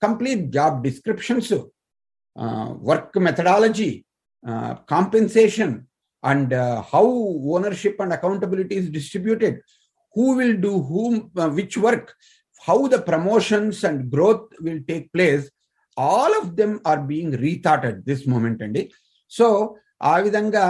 complete 0.00 0.50
job 0.50 0.82
descriptions, 0.82 1.52
uh, 1.52 2.68
work 2.90 3.14
methodology, 3.16 4.06
uh, 4.46 4.76
compensation, 4.94 5.86
and 6.22 6.52
uh, 6.52 6.82
how 6.82 7.04
ownership 7.54 7.96
and 8.00 8.12
accountability 8.12 8.76
is 8.76 8.88
distributed, 8.90 9.60
who 10.14 10.36
will 10.36 10.56
do 10.56 10.82
whom, 10.82 11.30
which 11.54 11.76
work, 11.76 12.14
how 12.66 12.88
the 12.88 13.00
promotions 13.00 13.84
and 13.84 14.10
growth 14.10 14.48
will 14.60 14.80
take 14.88 15.12
place. 15.12 15.50
All 15.96 16.32
of 16.40 16.56
them 16.56 16.80
are 16.84 17.02
being 17.02 17.32
rethought 17.32 17.84
at 17.84 17.98
this 18.08 18.20
moment 18.32 18.58
అండి 18.66 18.82
so 19.36 19.46
ఆ 20.10 20.14
విధంగా 20.24 20.66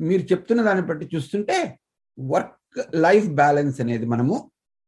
మీరు 0.00 0.22
చెప్తున్న 0.30 0.60
దాన్ని 0.62 0.84
బట్టి 0.86 1.06
చూస్తుంటే 1.14 1.56
work 2.18 2.56
life 2.96 3.28
balance 3.40 3.78
అనేది 3.80 4.06
మనము 4.06 4.36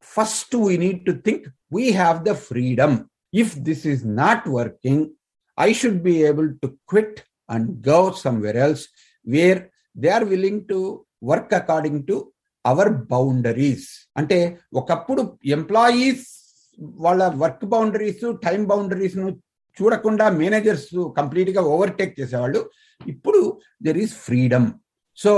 first 0.05 0.55
we 0.65 0.75
need 0.77 1.01
to 1.07 1.15
think 1.27 1.45
we 1.73 1.85
have 1.93 2.19
the 2.29 2.35
freedom 2.49 2.97
if 3.33 3.55
this 3.61 3.85
is 3.87 4.03
not 4.23 4.47
working 4.59 5.05
I 5.59 5.71
should 5.73 6.03
be 6.03 6.15
able 6.31 6.51
to 6.63 6.69
quit 6.89 7.19
and 7.49 7.71
go 7.89 8.01
somewhere 8.25 8.59
else 8.59 8.85
where 9.27 9.61
they 9.97 10.11
are 10.11 10.27
willing 10.33 10.63
to 10.69 10.79
work 11.23 11.55
according 11.55 12.03
to 12.07 12.17
our 12.65 12.93
boundaries 13.13 13.89
అంటే 14.17 14.39
ఒకప్పుడు 14.75 15.23
employees 15.53 16.27
వాళ్ళ 17.01 17.23
work 17.37 17.65
boundaries 17.67 18.25
time 18.45 18.61
బౌండరీస్ను 18.65 19.27
చూడకుండా 19.77 20.27
managers 20.41 20.95
కంప్లీట్గా 21.19 21.63
overtake 21.75 22.15
చేసేవాళ్ళు. 22.21 22.61
ఇప్పుడు 23.13 23.41
there 23.87 24.01
is 24.05 24.15
freedom 24.27 24.69
so 25.19 25.33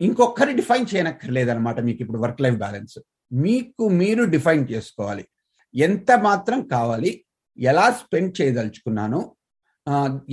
ఇంకొకరి 0.00 0.52
define 0.60 0.86
చేయనక్కర్లేదనమాట 0.90 1.78
మీకు 1.88 2.00
ఇప్పుడు 2.04 2.20
వర్క్ 2.24 2.42
లైఫ్ 2.44 2.58
బ్యాలెన్స్. 2.64 2.96
మీకు 3.44 3.84
మీరు 4.00 4.22
డిఫైన్ 4.34 4.64
చేసుకోవాలి. 4.72 5.24
ఎంత 5.74 6.10
మాత్రం 6.28 6.60
కావాలి 6.74 7.12
ఎలా 7.58 7.86
స్పెండ్ 8.00 8.34
చేయదలుచుకున్నాను 8.40 9.20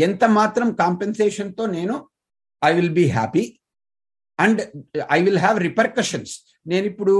ఎంత 0.08 0.24
మాత్రం 0.39 0.67
కాంపెన్సేషన్తో 0.82 1.63
నేను 1.77 1.96
I 2.62 2.72
will 2.77 2.96
be 3.00 3.06
happy 3.17 3.44
and 4.39 4.60
I 5.15 5.20
will 5.25 5.41
have 5.44 5.58
repercussions. 5.67 6.34
నేను 6.72 6.86
ఇప్పుడు 6.91 7.13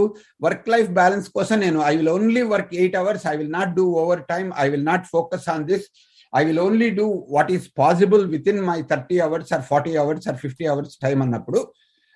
వర్క్ 0.46 0.68
లైఫ్ 0.74 0.90
బ్యాలెన్స్ 1.00 1.28
కోసం 1.36 1.58
నేను 1.66 1.80
I 1.90 1.94
will 2.00 2.12
only 2.16 2.44
work 2.54 2.74
eight 2.82 2.98
hours 3.02 3.26
I 3.34 3.36
will 3.40 3.54
not 3.60 3.72
do 3.80 3.86
overtime 4.32 4.50
I 4.64 4.66
will 4.74 4.88
not 4.92 5.06
focus 5.14 5.48
on 5.54 5.66
this 5.72 5.86
I 6.34 6.41
will 6.48 6.62
only 6.67 6.89
do 7.00 7.07
what 7.36 7.51
is 7.55 7.67
possible 7.81 8.24
within 8.53 8.62
my 8.69 8.79
thirty 8.91 9.17
hours 9.27 9.51
or 9.57 9.65
forty 9.72 9.93
hours 10.03 10.27
or 10.31 10.39
fifty 10.46 10.67
hours 10.74 10.96
time 11.05 11.19
అన్నప్పుడు 11.25 11.62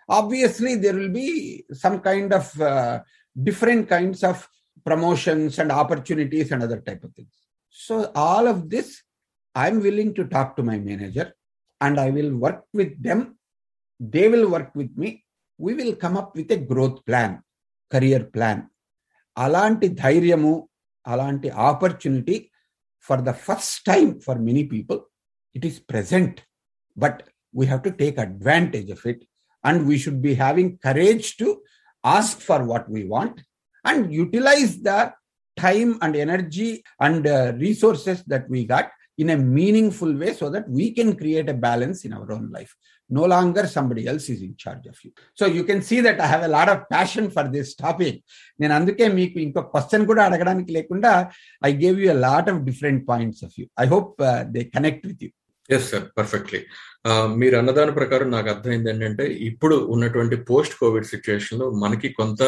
obviously 0.09 0.75
there 0.75 0.93
will 0.93 1.09
be 1.09 1.29
some 1.73 1.99
kind 1.99 2.33
of 2.33 2.45
uh, 2.61 2.99
different 3.35 3.83
kinds 3.87 4.23
of 4.23 4.37
promotions 4.85 5.59
and 5.59 5.71
opportunities 5.71 6.51
and 6.51 6.63
other 6.63 6.79
type 6.81 7.03
of 7.03 7.11
things 7.13 7.33
so 7.75 7.95
all 8.15 8.47
of 8.47 8.69
this 8.69 8.87
i'm 9.55 9.77
willing 9.79 10.13
to 10.13 10.23
talk 10.25 10.55
to 10.57 10.63
my 10.63 10.77
manager 10.79 11.27
and 11.81 11.99
i 11.99 12.09
will 12.09 12.35
work 12.37 12.61
with 12.73 12.91
them 13.07 13.19
they 13.99 14.27
will 14.27 14.49
work 14.49 14.71
with 14.75 14.91
me 14.97 15.23
we 15.59 15.73
will 15.73 15.95
come 15.95 16.17
up 16.17 16.35
with 16.35 16.51
a 16.51 16.61
growth 16.71 16.99
plan 17.05 17.33
career 17.91 18.23
plan 18.35 18.59
అలాంటి 19.37 19.87
ధైర్యము 20.03 20.53
అలాంటి 21.05 21.49
opportunity 21.67 22.35
for 23.01 23.22
the 23.22 23.34
first 23.34 23.84
time 23.84 24.20
for 24.20 24.36
many 24.36 24.63
people, 24.65 25.08
it 25.53 25.65
is 25.65 25.79
present, 25.79 26.46
but 26.96 27.27
we 27.51 27.65
have 27.65 27.81
to 27.84 27.91
take 27.91 28.17
advantage 28.17 28.89
of 28.89 29.05
it. 29.05 29.25
And 29.63 29.88
we 29.88 29.98
should 29.98 30.22
be 30.22 30.34
having 30.36 30.77
courage 30.77 31.38
to 31.38 31.62
ask 32.03 32.39
for 32.39 32.63
what 32.63 32.89
we 32.89 33.03
want 33.03 33.41
and 33.84 34.13
utilize 34.13 34.81
the 34.81 35.13
time 35.58 35.98
and 36.01 36.15
energy 36.15 36.84
and 37.00 37.27
uh, 37.27 37.53
resources 37.58 38.24
that 38.25 38.50
we 38.50 38.65
got 38.65 38.91
in 39.17 39.31
a 39.31 39.38
meaningful 39.38 40.12
way 40.13 40.34
so 40.34 40.50
that 40.50 40.67
we 40.70 40.93
can 40.93 41.15
create 41.15 41.50
a 41.50 41.53
balance 41.53 42.05
in 42.05 42.13
our 42.13 42.31
own 42.31 42.50
life. 42.51 42.75
No 43.11 43.25
longer 43.25 43.63
somebody 43.67 44.03
else 44.11 44.27
is 44.29 44.41
in 44.41 44.53
charge 44.63 44.85
of 44.91 44.97
you 45.03 45.11
so 45.39 45.45
you 45.57 45.63
can 45.69 45.81
see 45.81 45.99
that 46.07 46.19
i 46.19 46.29
have 46.33 46.43
a 46.43 46.51
lot 46.57 46.69
of 46.73 46.79
passion 46.89 47.27
for 47.35 47.45
this 47.55 47.69
topic 47.83 48.15
నేను 48.59 48.73
అందుకే 48.77 49.05
మీకు 49.19 49.37
ఇంకో 49.45 49.61
question 49.73 50.03
కూడా 50.09 50.21
అడగడానికి 50.27 50.71
లేకుండా 50.77 51.11
I 51.69 51.71
gave 51.83 51.99
you 52.03 52.09
a 52.15 52.19
lot 52.27 52.49
of 52.53 52.59
different 52.69 53.03
points 53.11 53.43
of 53.47 53.55
you 53.59 53.65
I 53.83 53.87
hope 53.93 54.11
they 54.55 54.63
connect 54.75 55.05
with 55.09 55.23
you 55.25 55.29
yes 55.69 55.89
sir 55.91 56.05
perfectly 56.17 56.59
మీరు 57.35 57.55
అన్నదాని 57.57 57.91
ప్రకారం 57.91 58.31
నాకు 58.31 58.47
అర్థమైంది 58.49 58.89
ఏంటంటే 58.89 59.25
ఇప్పుడు 59.49 59.75
ఉన్నటువంటి 59.93 60.35
పోస్ట్ 60.49 60.75
కోవిడ్ 60.79 61.05
సిచ్యువేషన్లో 61.05 61.67
మనకి 61.83 62.09
కొంత 62.09 62.41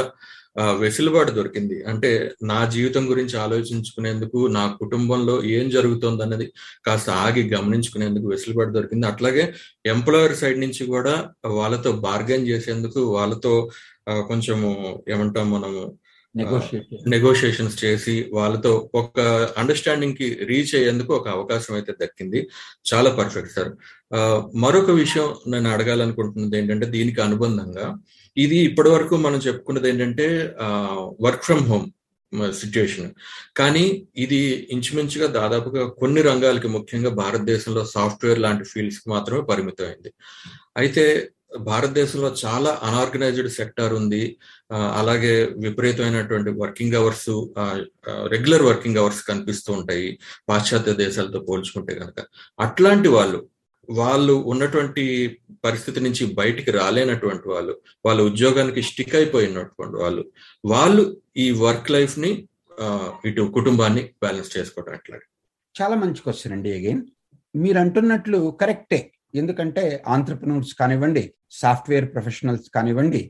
వెసులుబాటు 0.81 1.31
దొరికింది. 1.31 1.77
అంటే 1.87 2.09
నా 2.43 2.65
జీవితం 2.65 3.03
గురించి 3.11 3.35
ఆలోచించుకునేందుకు 3.37 4.39
నా 4.47 4.63
కుటుంబంలో 4.81 5.43
ఏం 5.43 5.69
జరుగుతోంది 5.69 6.23
అన్నది 6.23 6.45
కాస్త 6.85 7.09
ఆగి 7.09 7.43
గమనించుకునేందుకు 7.55 8.27
వెసులుబాటు 8.27 8.71
దొరికింది. 8.71 9.07
అట్లాగే 9.07 9.45
ఎంప్లాయర్ 9.85 10.35
సైడ్ 10.35 10.59
నుంచి 10.59 10.85
కూడా 10.85 11.15
వాళ్ళతో 11.59 11.91
బార్గెన్ 12.05 12.47
చేసేందుకు 12.47 13.01
వాళ్ళతో 13.17 13.53
కొంచెము 14.29 14.69
ఏమంటాం 15.09 15.51
మనము 15.51 15.81
నెగోషియేషన్స్ 17.05 17.85
చేసి 17.85 18.15
వాళ్ళతో 18.33 18.71
ఒక 18.95 19.19
అండర్స్టాండింగ్కి 19.57 20.27
రీచ్ 20.49 20.75
అయ్యేందుకు 20.75 21.11
ఒక 21.15 21.27
అవకాశం 21.27 21.73
అయితే 21.75 21.91
దక్కింది. 22.01 22.39
చాలా 22.91 23.09
పర్ఫెక్ట్ 23.19 23.51
సార్ 23.51 23.71
మరొక 24.63 24.91
విషయం 25.03 25.27
నేను 25.47 25.69
అడగాలనుకుంటున్నది 25.69 26.57
ఏంటంటే 26.57 26.85
దీనికి 26.85 27.21
అనుబంధంగా 27.21 27.87
ఇది 28.37 28.57
ఇప్పటి 28.69 28.89
వరకు 28.89 29.15
మనం 29.15 29.39
చెప్పుకున్నది 29.47 29.89
ఏంటంటే 29.89 30.27
వర్క్ 31.21 31.43
ఫ్రమ్ 31.43 31.65
హోమ్ 31.71 31.87
సిచ్యుయేషన్ 32.61 33.09
కానీ 33.59 33.85
ఇది 34.23 34.41
ఇంచుమించుగా 34.75 35.27
దాదాపుగా 35.39 35.83
కొన్ని 36.01 36.21
రంగాలకి 36.29 36.71
ముఖ్యంగా 36.77 37.11
భారతదేశంలో 37.23 37.83
సాఫ్ట్వేర్ 37.95 38.43
లాంటి 38.45 38.65
ఫీల్డ్స్కి 38.71 39.07
మాత్రమే 39.15 39.43
పరిమితమైంది. 39.51 40.11
అయితే 40.81 41.05
భారతదేశంలో 41.69 42.29
చాలా 42.43 42.69
అనార్గనైజ్డ్ 42.87 43.49
సెక్టార్ 43.57 43.93
ఉంది. 43.93 44.21
అలాగే 44.99 45.33
విపరీతమైనటువంటి 45.65 46.51
working 46.61 46.97
hours 46.99 47.29
regular 48.33 48.65
working 48.69 48.99
hours 49.01 49.21
కనిపిస్తూ 49.29 49.71
ఉంటాయి. 49.73 50.07
పాశ్చాత్య 50.49 50.93
దేశాలతో 51.03 51.41
పోల్చుకుంటే 51.49 51.95
కనుక 52.01 52.19
అట్లాంటి 52.59 53.11
వాళ్ళు 53.17 53.39
వాళ్ళు 53.89 54.33
ఉన్నటువంటి 54.51 55.03
పరిస్థితి 55.65 55.99
నుంచి 55.99 56.23
బయటికి 56.39 56.71
రాలేనటువంటి 56.71 57.47
వాళ్ళు 57.53 57.73
వాళ్ళ 58.05 58.19
ఉద్యోగానికి 58.21 58.81
స్టిక్ 58.89 59.15
అయిపోయినటువంటి 59.15 59.97
వాళ్ళు 60.03 60.23
వాళ్ళు 60.63 61.03
ఈ 61.37 61.47
వర్క్ 61.65 61.91
లైఫ్ని 61.95 62.31
ఇటు 63.29 63.43
కుటుంబాన్ని 63.57 64.03
బ్యాలెన్స్ 64.23 64.51
చేసుకోవడం 64.57 64.95
ఎట్లా 64.99 65.17
చాలా 65.75 65.95
మంచి 66.03 66.21
క్వశ్చన్ 66.25 66.53
అండి 66.55 66.71
అగైన్. 66.77 67.01
మీరు 67.55 67.77
అంటున్నట్లు 67.83 68.39
కరెక్టే. 68.61 68.99
ఎందుకంటే 69.35 69.83
ఆంటర్ప్రినర్స్ 70.15 70.73
కానివ్వండి 70.79 71.23
సాఫ్ట్వేర్ 71.61 72.07
ప్రొఫెషనల్స్ 72.13 72.67
కానివ్వండి 72.75 73.21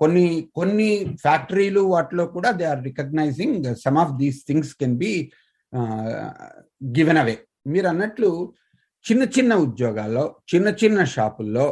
కొన్ని 0.00 0.26
కొన్ని 0.58 0.88
ఫ్యాక్టరీలు 1.24 1.80
వాటిలో 1.94 2.24
కూడా 2.36 2.50
they 2.58 2.64
are 2.64 2.82
recognising 2.84 3.66
some 3.84 3.98
of 4.02 4.12
these 4.20 4.38
things 4.48 4.72
can 4.80 4.96
be 5.02 5.12
given 6.98 7.20
away. 7.22 7.36
మీరు 7.66 7.86
అన్నట్లు 7.92 8.30
చిన్న 9.04 9.22
చిన్న 9.22 9.54
ఉద్యోగాల్లో 9.54 10.36
చిన్న 10.54 10.68
చిన్న 10.68 11.04
షాపుల్లో 11.04 11.66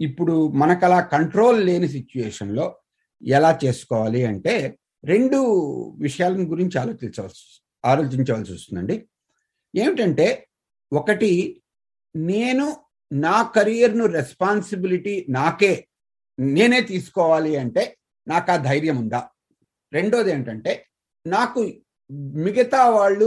ఇప్పుడు 0.00 0.48
మనకు 0.54 0.84
అలా 0.84 1.00
కంట్రోల్ 1.00 1.66
లేని 1.66 1.88
సిచ్యుయేషన్లో 1.88 2.76
ఎలా 3.22 3.58
చేసుకోవాలి 3.64 4.24
అంటే 4.24 4.54
రెండు 5.04 5.38
విషయాల 5.98 6.32
గురించి 6.32 6.78
ఆలోచించవలసి 6.78 7.44
ఆలోచించవలసి 7.84 8.52
వస్తుందండి. 8.52 8.96
ఏమిటంటే 9.74 10.48
ఒకటి 10.92 11.62
నేను 12.16 12.66
నా 13.12 13.42
కెరియర్ను 13.54 14.06
రెస్పాన్సిబిలిటీ 14.06 15.26
నాకే 15.28 15.86
నేనే 16.40 16.80
తీసుకోవాలి 16.80 17.56
అంటే 17.56 17.96
నాకు 18.28 18.50
ఆ 18.50 18.56
ధైర్యం 18.56 18.96
ఉందా? 18.98 19.30
రెండోది 19.92 20.30
ఏంటంటే 20.30 20.72
నాకు 21.26 21.60
మిగతా 22.44 22.80
వాళ్ళు 22.96 23.26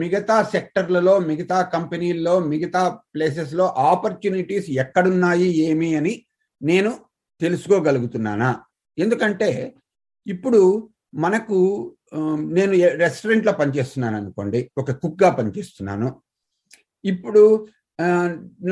మిగతా 0.00 0.36
సెక్టర్లలో 0.54 1.14
మిగతా 1.28 1.58
కంపెనీల్లో 1.74 2.34
మిగతా 2.52 2.82
ప్లేసెస్లో 3.14 3.66
ఆపర్చునిటీస్ 3.90 4.68
ఎక్కడున్నాయి 4.82 5.48
ఏమి 5.68 5.90
అని 5.96 6.14
నేను 6.60 6.90
తెలుసుకోగలుగుతున్నానా? 7.40 8.50
ఎందుకంటే 8.98 9.50
ఇప్పుడు 10.26 10.60
మనకు 11.24 11.58
నేను 12.56 12.72
రెస్టారెంట్లో 13.04 13.52
పనిచేస్తున్నాను 13.60 14.16
అనుకోండి 14.20 14.60
ఒక 14.78 14.90
కుక్గా 15.02 15.30
పనిచేస్తున్నాను. 15.38 16.08
ఇప్పుడు 17.04 17.42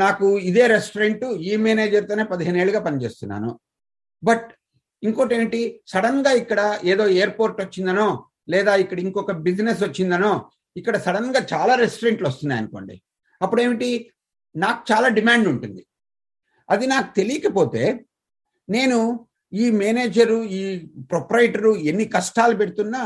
నాకు 0.02 0.26
ఇదే 0.50 0.64
రెస్టారెంట్ 0.76 1.24
ఈ 1.50 1.52
మేనేజర్తోనే 1.64 2.24
పదిహేను 2.32 2.58
ఏళ్ళుగా 2.62 2.80
పనిచేస్తున్నాను. 2.88 3.50
బట్ 4.22 4.48
ఇంకోటి 5.02 5.34
ఏంటి 5.38 5.60
సడన్గా 5.92 6.30
ఇక్కడ 6.42 6.60
ఏదో 6.92 7.04
ఎయిర్పోర్ట్ 7.18 7.58
వచ్చిందనో 7.64 8.08
లేదా 8.48 8.72
ఇక్కడ 8.82 8.98
ఇంకొక 9.06 9.32
బిజినెస్ 9.46 9.82
వచ్చిందనో 9.84 10.32
ఇక్కడ 10.76 10.96
సడన్గా 10.96 11.40
చాలా 11.52 11.74
రెస్టారెంట్లు 11.74 12.26
వస్తున్నాయి 12.28 12.60
అనుకోండి. 12.62 12.96
అప్పుడు 13.40 13.60
ఏమిటి 13.60 13.88
నాకు 14.54 14.80
చాలా 14.92 15.08
డిమాండ్ 15.18 15.46
ఉంటుంది. 15.48 15.82
అది 16.68 16.86
నాకు 16.86 17.08
తెలియకపోతే 17.16 17.82
నేను 18.68 18.98
ఈ 19.52 19.66
మేనేజరు 19.70 20.38
ఈ 20.58 20.62
ప్రొపరైటరు 21.12 21.72
ఎన్ని 21.90 22.06
కష్టాలు 22.16 22.54
పెడుతున్నా 22.54 23.02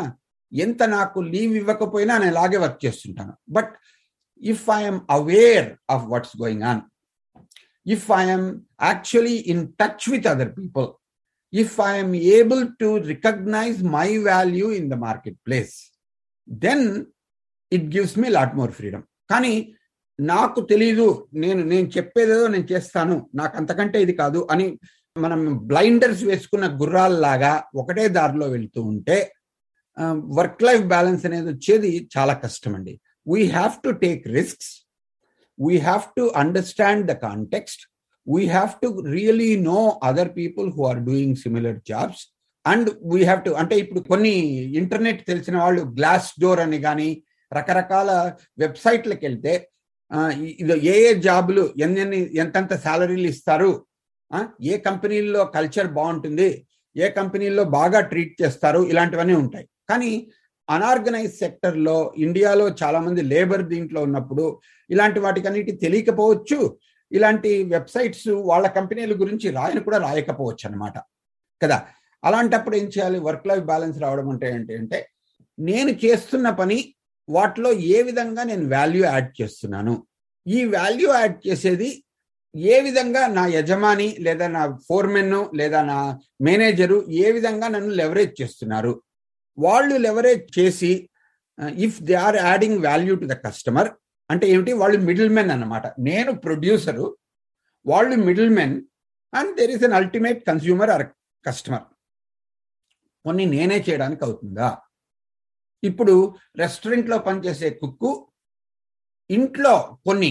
ఎంత 0.53 0.83
నాకు 0.97 1.19
లీవ్ 1.33 1.53
ఇవ్వకపోయినా 1.57 2.15
నేను 2.19 2.33
ఇలాగే 2.35 2.57
వర్క్ 2.57 2.81
చేస్తుంటాను. 2.87 3.35
But 3.57 3.73
if 4.43 4.65
I'm 4.79 5.01
aware 5.11 5.69
of 5.91 6.07
what's 6.13 6.37
going 6.43 6.65
on 6.71 6.81
if 7.87 8.07
I'm 8.23 8.49
actually 8.83 9.37
in 9.53 9.63
touch 9.81 10.07
with 10.13 10.27
other 10.27 10.53
people 10.59 10.89
if 11.53 11.77
I'm 11.87 12.15
able 12.33 12.63
to 12.81 12.89
recognise 13.07 13.79
my 13.95 14.09
value 14.27 14.67
in 14.71 14.89
the 14.91 14.99
marketplace 15.47 15.75
then 16.49 16.87
it 17.73 17.89
gives 17.97 18.17
me 18.19 18.29
lot 18.29 18.55
more 18.55 18.73
freedom 18.73 19.05
కానీ 19.31 19.55
నాకు 20.19 20.61
తెలీదు 20.71 21.07
నేను 21.35 21.63
నేను 21.65 21.89
చెప్పేదేదో 21.89 22.47
నేను 22.47 22.67
చేస్తాను 22.73 23.15
నాకు 23.35 23.55
అంతకంటే 23.57 23.99
ఇది 24.03 24.15
కాదు 24.15 24.41
అని 24.51 24.67
మనం 25.17 25.41
బ్లైండర్స్ 25.67 26.23
వేసుకున్న 26.23 26.67
గుర్రాల్లాగా 26.83 27.53
ఒకటే 27.75 28.05
దారిలో 28.09 28.47
వెళ్తూ 28.47 28.81
ఉంటే 28.93 29.17
వర్క్ 30.39 30.63
లైఫ్ 30.63 30.85
బ్యాలెన్స్ 30.87 31.25
అనేది 31.27 31.49
వచ్చేది 31.49 31.91
చాలా 32.17 32.35
కష్టం 32.45 32.75
అండి 32.75 32.95
we 33.27 33.41
have 33.49 33.75
to 33.85 33.93
take 34.05 34.23
risks 34.31 34.71
we 35.59 35.77
have 35.79 36.05
to 36.17 36.25
understand 36.37 37.05
the 37.07 37.15
context 37.25 37.83
we 38.27 38.43
have 38.55 38.73
to 38.83 38.89
really 39.17 39.53
know 39.71 39.81
other 40.11 40.33
people 40.39 40.69
who 40.77 40.85
are 40.91 41.01
doing 41.09 41.37
similar 41.45 41.79
jobs 41.91 42.23
and 42.65 42.89
we 43.13 43.21
have 43.29 43.43
to 43.49 43.53
అంటే 43.61 43.75
ఇప్పుడు 43.83 44.01
కొన్ని 44.11 44.35
ఇంటర్నెట్ 44.81 45.21
తెలిసిన 45.31 45.57
వాళ్ళు 45.65 45.83
గ్లాస్ 45.99 46.31
డోర్ 46.43 46.63
అని 46.67 46.81
కానీ 46.87 47.11
రకరకాల 47.53 48.11
వెబ్సైట్లకు 48.63 49.25
వెళ్తే 49.29 49.55
ఏ 50.91 50.95
ఏ 51.07 51.13
జాబులు 51.27 51.65
ఎన్నెన్ని 51.85 52.21
ఎంతెంత 52.43 52.73
శాలరీలు 52.85 53.29
ఇస్తారు? 53.33 53.71
ఏ 54.71 54.77
కంపెనీల్లో 54.87 55.43
కల్చర్ 55.57 55.89
బాగుంటుంది? 55.99 56.49
ఏ 56.97 57.07
కంపెనీల్లో 57.19 57.65
బాగా 57.79 58.01
ట్రీట్ 58.11 58.35
చేస్తారు? 58.43 58.81
ఇలాంటివన్నీ 58.93 59.35
ఉంటాయి. 59.43 59.67
కానీ 59.91 60.11
అనార్గనైజ్ 60.69 61.35
సెక్టర్లో 61.43 61.97
ఇండియాలో 62.25 62.67
చాలామంది 62.81 63.23
లేబర్ 63.33 63.65
దీంట్లో 63.73 64.01
ఉన్నప్పుడు 64.09 64.45
ఇలాంటి 64.91 65.21
వాటికన్నిటి 65.25 65.73
తెలియకపోవచ్చు. 65.85 66.59
ఇలాంటి 67.13 67.65
వెబ్సైట్స్ 67.65 68.29
వాళ్ళ 68.51 68.67
కంపెనీల 68.67 69.13
గురించి 69.13 69.51
రాయని 69.51 69.81
కూడా 69.81 69.99
రాయకపోవచ్చు 69.99 70.65
అనమాట 70.69 70.99
కదా? 71.63 71.79
అలాంటప్పుడు 72.25 72.77
ఏం 72.77 72.87
చేయాలి? 72.87 73.19
వర్క్ 73.19 73.47
లైఫ్ 73.47 73.65
బ్యాలెన్స్ 73.65 73.99
రావడం 73.99 74.29
అంటే 74.29 74.47
ఏంటి 74.55 74.77
అంటే 74.77 74.99
నేను 75.59 75.91
చేస్తున్న 75.91 76.51
పని 76.51 76.95
వాటిలో 77.29 77.73
ఏ 77.73 78.03
విధంగా 78.03 78.43
నేను 78.43 78.77
వాల్యూ 78.77 79.03
యాడ్ 79.05 79.43
చేస్తున్నాను? 79.43 80.07
ఈ 80.47 80.65
వాల్యూ 80.65 81.09
యాడ్ 81.15 81.49
చేసేది 81.49 82.05
ఏ 82.57 82.81
విధంగా 82.81 83.27
నా 83.27 83.47
యజమాని 83.47 84.17
లేదా 84.21 84.47
నా 84.49 84.63
ఫోర్మెన్ 84.89 85.57
లేదా 85.57 85.83
నా 85.83 85.99
మేనేజరు 86.41 87.07
ఏ 87.11 87.31
విధంగా 87.31 87.69
నన్ను 87.69 87.93
లెవరేజ్ 87.95 88.43
చేస్తున్నారు? 88.43 89.03
వాళ్ళు 89.59 89.97
లెవరేజ్ 89.97 90.59
చేసి 90.59 91.11
if 91.79 92.03
they 92.03 92.15
are 92.15 92.37
adding 92.37 92.85
value 92.85 93.15
to 93.15 93.27
the 93.27 93.33
customer 93.33 93.91
అంటే 94.31 94.45
ఏమిటి? 94.53 94.73
వాళ్ళు 94.81 94.99
మిడిల్ 95.09 95.33
మెన్ 95.37 95.51
అన్నమాట. 95.55 95.87
నేను 96.09 96.33
ప్రొడ్యూసరు 96.45 97.07
వాళ్ళు 97.87 98.17
middlemen 98.59 98.77
and 99.33 99.53
there 99.59 99.73
is 99.75 99.85
an 99.89 99.97
ultimate 100.01 100.41
consumer 100.49 100.91
or 100.95 101.05
customer 101.45 101.87
కొన్ని 103.25 103.45
నేనే 103.55 103.79
చేయడానికి 103.87 104.23
అవుతుందా? 104.27 104.69
ఇప్పుడు 105.83 106.15
రెస్టారెంట్లో 106.63 107.17
పనిచేసే 107.27 107.69
కుక్కు 107.83 108.11
ఇంట్లో 109.31 109.75
కొన్ని 110.07 110.31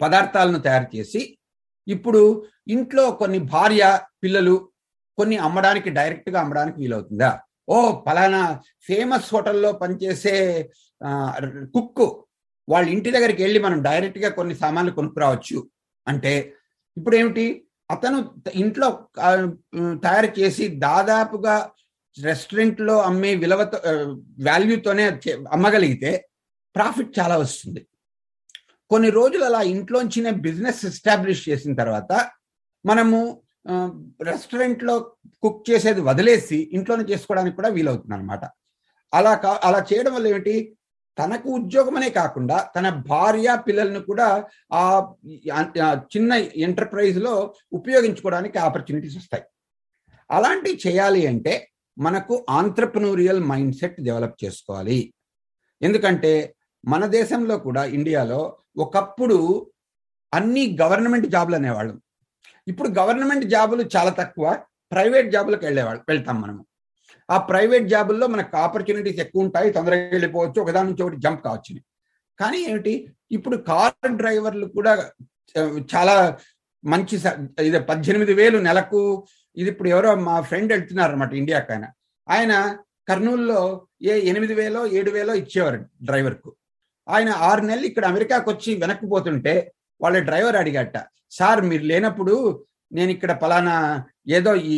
పదార్థాలను 0.00 0.60
తయారు 0.66 0.88
చేసి 0.94 1.20
ఇప్పుడు 1.86 2.22
ఇంట్లో 2.74 3.04
కొన్ని 3.20 3.40
భార్య 3.54 3.82
పిల్లలు 4.22 4.54
కొన్ని 5.18 5.36
అమ్మడానికి 5.46 5.90
డైరెక్ట్గా 5.98 6.38
అమ్మడానికి 6.44 6.78
వీలవుతుందా? 6.82 7.30
ఓ 7.68 7.76
పలానా 8.06 8.40
ఫేమస్ 8.88 9.28
హోటల్లో 9.34 9.70
పనిచేసే 9.82 10.34
కుక్కు. 11.74 12.06
వాళ్ళ 12.68 12.86
ఇంటి 12.94 13.10
దగ్గరికి 13.16 13.40
వెళ్ళి 13.44 13.58
మనం 13.66 13.78
డైరెక్ట్గా 13.88 14.28
కొన్ని 14.38 14.54
సామాన్లు 14.62 14.92
కొనుక్కురావచ్చు. 14.98 15.58
అంటే 16.06 16.32
ఇప్పుడు 16.96 17.16
ఏమిటి 17.20 17.44
అతను 17.90 18.18
ఇంట్లో 18.62 18.88
తయారు 20.04 20.30
చేసి 20.38 20.64
దాదాపుగా 20.86 21.54
రెస్టారెంట్లో 22.16 22.94
అమ్మే 23.08 23.32
విలువతో 23.42 23.78
వాల్యూతోనే 24.48 25.04
అమ్మగలిగితే 25.56 26.10
ప్రాఫిట్ 26.76 27.10
చాలా 27.18 27.36
వస్తుంది. 27.42 27.80
కొన్ని 28.90 29.10
రోజులు 29.18 29.44
అలా 29.44 29.60
ఇంట్లోంచినే 29.74 30.30
బిజినెస్ 30.46 30.82
ఎస్టాబ్లిష్ 30.90 31.42
చేసిన 31.48 31.72
తర్వాత 31.74 32.12
మనము 32.84 33.18
రెస్టారెంట్లో 34.30 34.94
కుక్ 35.44 35.60
చేసేది 35.70 36.00
వదిలేసి 36.08 36.58
ఇంట్లోనే 36.76 37.04
చేసుకోవడానికి 37.10 37.56
కూడా 37.58 37.70
వీలవుతుంది 37.76 38.14
అనమాట 38.16 38.44
అలా 39.12 39.32
కా 39.44 39.52
అలా 39.66 39.80
చేయడం 39.90 40.12
వల్ల 40.16 40.26
ఏమిటి? 40.32 40.54
తనకు 41.18 41.48
ఉద్యోగమనే 41.58 42.08
కాకుండా 42.10 42.56
తన 42.76 42.86
భార్య 43.10 43.48
పిల్లల్ని 43.66 44.00
కూడా 44.10 44.28
ఆ 44.80 44.82
చిన్న 46.14 46.32
ఎంటర్ప్రైజ్లో 46.66 47.34
ఉపయోగించుకోవడానికి 47.72 48.58
ఆపర్చునిటీస్ 48.58 49.16
వస్తాయి. 49.20 49.44
అలాంటివి 50.30 50.80
చేయాలి 50.86 51.22
అంటే 51.32 51.54
మనకు 51.96 52.34
ఆంట్రప్రనూరియల్ 52.50 53.40
మైండ్ 53.50 53.76
సెట్ 53.80 53.98
డెవలప్ 54.08 54.36
చేసుకోవాలి. 54.44 55.00
ఎందుకంటే 55.82 56.32
మన 56.92 57.04
దేశంలో 57.18 57.56
కూడా 57.66 57.82
ఇండియాలో 57.98 58.40
ఒకప్పుడు 58.84 59.38
అన్ని 60.32 60.64
గవర్నమెంట్ 60.82 61.26
జాబులు 61.34 61.56
అనేవాళ్ళం. 61.56 61.98
ఇప్పుడు 62.70 62.88
గవర్నమెంట్ 62.98 63.44
జాబులు 63.54 63.82
చాలా 63.96 64.12
తక్కువ 64.20 64.46
ప్రైవేట్ 64.92 65.28
జాబులకు 65.32 65.64
వెళ్ళేవాళ్ళు 65.64 66.02
వెళ్తాం 66.08 66.36
మనము. 66.40 66.62
ఆ 67.28 67.36
ప్రైవేట్ 67.50 67.86
జాబుల్లో 67.92 68.26
మనకు 68.34 68.56
ఆపర్చునిటీస్ 68.64 69.20
ఎక్కువ 69.24 69.44
ఉంటాయి 69.46 69.68
తొందరగా 69.76 70.08
వెళ్ళిపోవచ్చు 70.16 70.58
ఒకదాని 70.64 70.88
నుంచి 70.90 71.04
ఒకటి 71.04 71.18
జంప్ 71.24 71.42
కావచ్చు 71.46 71.74
కానీ 72.38 72.58
ఏమిటి? 72.70 72.94
ఇప్పుడు 73.36 73.56
కార్ 73.68 74.16
డ్రైవర్లు 74.20 74.66
కూడా 74.76 74.92
చాలా 75.92 76.14
మంచి 76.84 77.16
ఇది 77.68 77.78
పద్దెనిమిది 77.90 78.32
వేలు 78.40 78.58
నెలకు 78.68 79.00
ఇది 79.56 79.68
ఇప్పుడు 79.72 79.88
ఎవరో 79.94 80.10
మా 80.28 80.34
ఫ్రెండ్ 80.48 80.72
వెళ్తున్నారు 80.74 81.12
అనమాట 81.12 81.32
ఇండియాకి 81.42 81.70
ఆయన. 81.74 81.86
ఆయన 82.28 82.52
కర్నూలులో 83.08 83.60
ఏ 84.10 84.14
ఎనిమిది 84.30 84.54
వేలో 84.60 84.80
ఏడు 84.98 85.10
వేలో 85.16 85.32
ఇచ్చేవారు 85.42 85.78
డ్రైవర్కు. 86.08 86.50
ఆయన 87.08 87.30
ఆరు 87.48 87.62
నెలలు 87.70 87.86
ఇక్కడ 87.90 88.04
అమెరికాకు 88.12 88.48
వచ్చి 88.52 88.70
వెనక్కి 88.82 89.06
పోతుంటే 89.12 89.54
వాళ్ళ 90.00 90.16
డ్రైవర్ 90.28 90.56
అడిగట 90.62 90.98
సార్ 91.38 91.60
మీరు 91.70 91.84
లేనప్పుడు 91.90 92.34
నేను 92.94 93.10
ఇక్కడ 93.10 93.32
పలానా 93.32 94.04
ఏదో 94.28 94.54
ఈ 94.54 94.76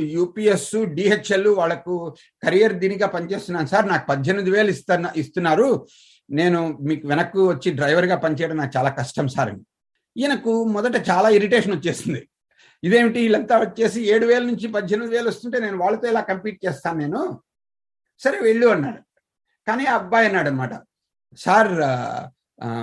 యూపీఎస్ 0.00 0.86
డిహెచ్ఎల్ 0.94 1.48
వాళ్ళకు 1.48 2.14
కెరియర్ 2.42 2.72
దీనిగా 2.72 3.06
పనిచేస్తున్నాను. 3.06 3.66
సార్ 3.66 3.88
నాకు 3.88 4.06
పద్దెనిమిది 4.06 4.50
వేలు 4.50 4.70
ఇస్తున్నా 4.70 5.12
ఇస్తున్నారు. 5.16 5.86
నేను 6.30 6.78
మీకు 6.82 7.08
వెనక్కు 7.08 7.48
వచ్చి 7.48 7.70
డ్రైవర్గా 7.72 8.16
పనిచేయడం 8.16 8.56
నాకు 8.56 8.72
చాలా 8.76 8.90
కష్టం 8.90 9.28
సార్. 9.28 9.50
అని 9.50 9.62
ఈయనకు 10.16 10.64
మొదట 10.64 11.10
చాలా 11.10 11.28
ఇరిటేషన్ 11.28 11.74
వచ్చేసింది. 11.74 12.28
ఇదేమిటి? 12.84 13.18
వీళ్ళంతా 13.18 13.58
వచ్చేసి 13.58 14.02
ఏడు 14.10 14.26
వేల 14.26 14.42
నుంచి 14.42 14.68
పద్దెనిమిది 14.68 15.16
వేలు 15.16 15.28
వస్తుంటే 15.28 15.58
నేను 15.60 15.78
వాళ్ళతో 15.78 16.08
ఇలా 16.08 16.20
కంపీట్ 16.20 16.60
చేస్తాను 16.66 16.98
నేను? 16.98 17.40
సరే 18.18 18.38
వెళ్ళు 18.42 18.66
అన్నాడు. 18.66 19.02
కానీ 19.66 19.84
ఆ 19.86 19.94
అబ్బాయి 19.94 20.26
అన్నాడు 20.26 20.48
అనమాట 20.48 20.74
సార్ 21.36 21.72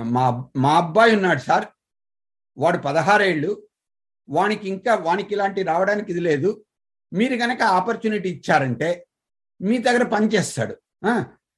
మా 0.02 0.44
మా 0.56 0.76
అబ్బాయి 0.76 1.16
ఉన్నాడు 1.16 1.38
సార్. 1.38 1.64
వాడు 2.58 2.78
పదహారేళ్ళు 2.78 3.62
వానికి 4.28 4.66
ఇంకా 4.74 4.92
వానికి 5.08 5.32
ఇలాంటి 5.36 5.60
రావడానికి 5.70 6.08
ఇది 6.14 6.22
లేదు. 6.28 6.50
మీరు 7.12 7.36
కనుక 7.42 7.62
ఆపర్చునిటీ 7.78 8.28
ఇచ్చారంటే 8.36 8.88
మీ 9.60 9.76
దగ్గర 9.86 10.04
పనిచేస్తాడు 10.14 10.74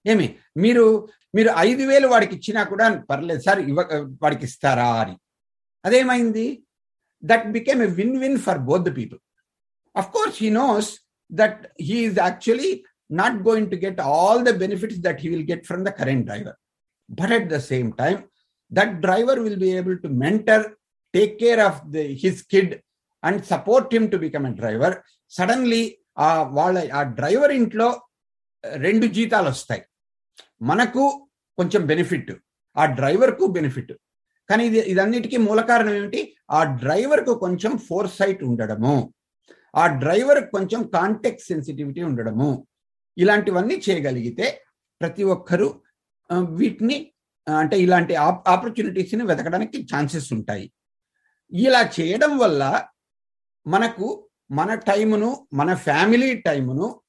ఏమి? 0.05 0.27
మీరు 0.65 0.85
మీరు 1.37 1.51
ఐదు 1.69 1.83
వేలు 1.89 2.07
వాడికి 2.13 2.35
ఇచ్చినా 2.39 2.63
కూడా 2.71 2.87
పర్లేదు. 3.11 3.43
సార్ 3.47 3.61
ఇవ్వ 3.71 3.81
వాడికి 4.23 4.45
ఇస్తారా 4.49 4.89
అని. 5.03 5.15
అదేమైంది? 5.85 6.47
That 7.23 7.47
became 7.57 7.81
a 7.89 7.91
win 7.99 8.17
win 8.23 8.39
for 8.47 8.61
both 8.69 8.85
the 8.89 8.93
people. 8.99 9.21
Of 9.95 10.11
course 10.17 10.39
he 10.43 10.51
knows 10.63 10.89
that 11.31 11.61
he 11.89 11.97
is 12.07 12.19
actually 12.27 12.73
not 13.21 13.39
going 13.49 13.71
to 13.73 13.79
get 13.85 14.01
all 14.15 14.43
the 14.49 14.53
benefits 14.63 15.01
that 15.07 15.21
he 15.25 15.29
will 15.35 15.47
get 15.53 15.65
from 15.71 15.85
the 15.89 15.93
current 16.01 16.27
driver 16.31 16.59
but 17.21 17.33
at 17.39 17.49
the 17.55 17.59
same 17.71 17.89
time 18.03 18.21
that 18.73 18.95
driver 19.07 19.41
will 19.47 19.61
be 19.65 19.71
able 19.81 19.99
to 20.05 20.11
mentor 20.25 20.65
take 21.15 21.35
care 21.43 21.63
of 21.69 21.81
the 21.95 22.05
his 22.23 22.43
kid 22.53 22.75
and 23.23 23.41
support 23.53 23.91
him 23.97 24.07
to 24.13 24.19
become 24.27 24.47
a 24.51 24.53
driver 24.61 24.95
suddenly 25.33 25.83
ఆ 26.27 26.29
వాళ్ళ 26.59 26.79
ఆ 26.99 27.03
driver 27.19 27.53
ఇంట్లో 27.61 27.89
రెండు 28.87 29.07
జీతాలు 29.17 29.49
వస్తాయి. 29.55 29.83
మనకు 30.71 31.03
కొంచెం 31.59 31.83
benefit 31.91 32.33
ఆ 32.77 32.85
డ్రైవర్కు 32.99 33.45
బెనిఫిట్ 33.57 33.93
కానీ 34.51 34.63
ఇది 34.69 34.79
ఇదన్నిటికీ 34.93 35.37
మూల 35.47 35.61
కారణం 35.71 35.95
ఏమిటి? 35.99 36.21
ఆ 36.59 36.61
డ్రైవర్కు 36.83 37.33
కొంచెం 37.45 37.73
ఫోర్ 37.87 38.09
సైట్ 38.19 38.41
ఉండడము. 38.49 38.95
ఆ 39.83 39.85
డ్రైవర్ 40.03 40.41
కొంచెం 40.55 40.81
కాంటెక్ట్ 40.97 41.45
సెన్సిటివిటీ 41.51 42.03
ఉండడము. 42.09 42.51
ఇలాంటివన్నీ 43.17 43.77
చేయగలిగితే 43.87 44.47
ప్రతి 45.01 45.25
ఒక్కరూ 45.35 45.69
వీటిని 46.59 46.97
అంటే 47.47 47.77
ఇలాంటి 47.85 48.15
ఆపర్చునిటీస్ని 48.55 49.25
వెతకడానికి 49.31 49.79
ఛాన్సెస్ 49.93 50.29
ఉంటాయి. 50.37 50.67
ఇలా 51.53 51.91
చేయడం 52.01 52.39
వల్ల 52.39 52.89
మనకు 53.67 54.29
మన 54.51 54.75
టైమును 54.75 55.47
మన 55.55 55.75
ఫ్యామిలీ 55.75 56.35
టైమును 56.37 57.01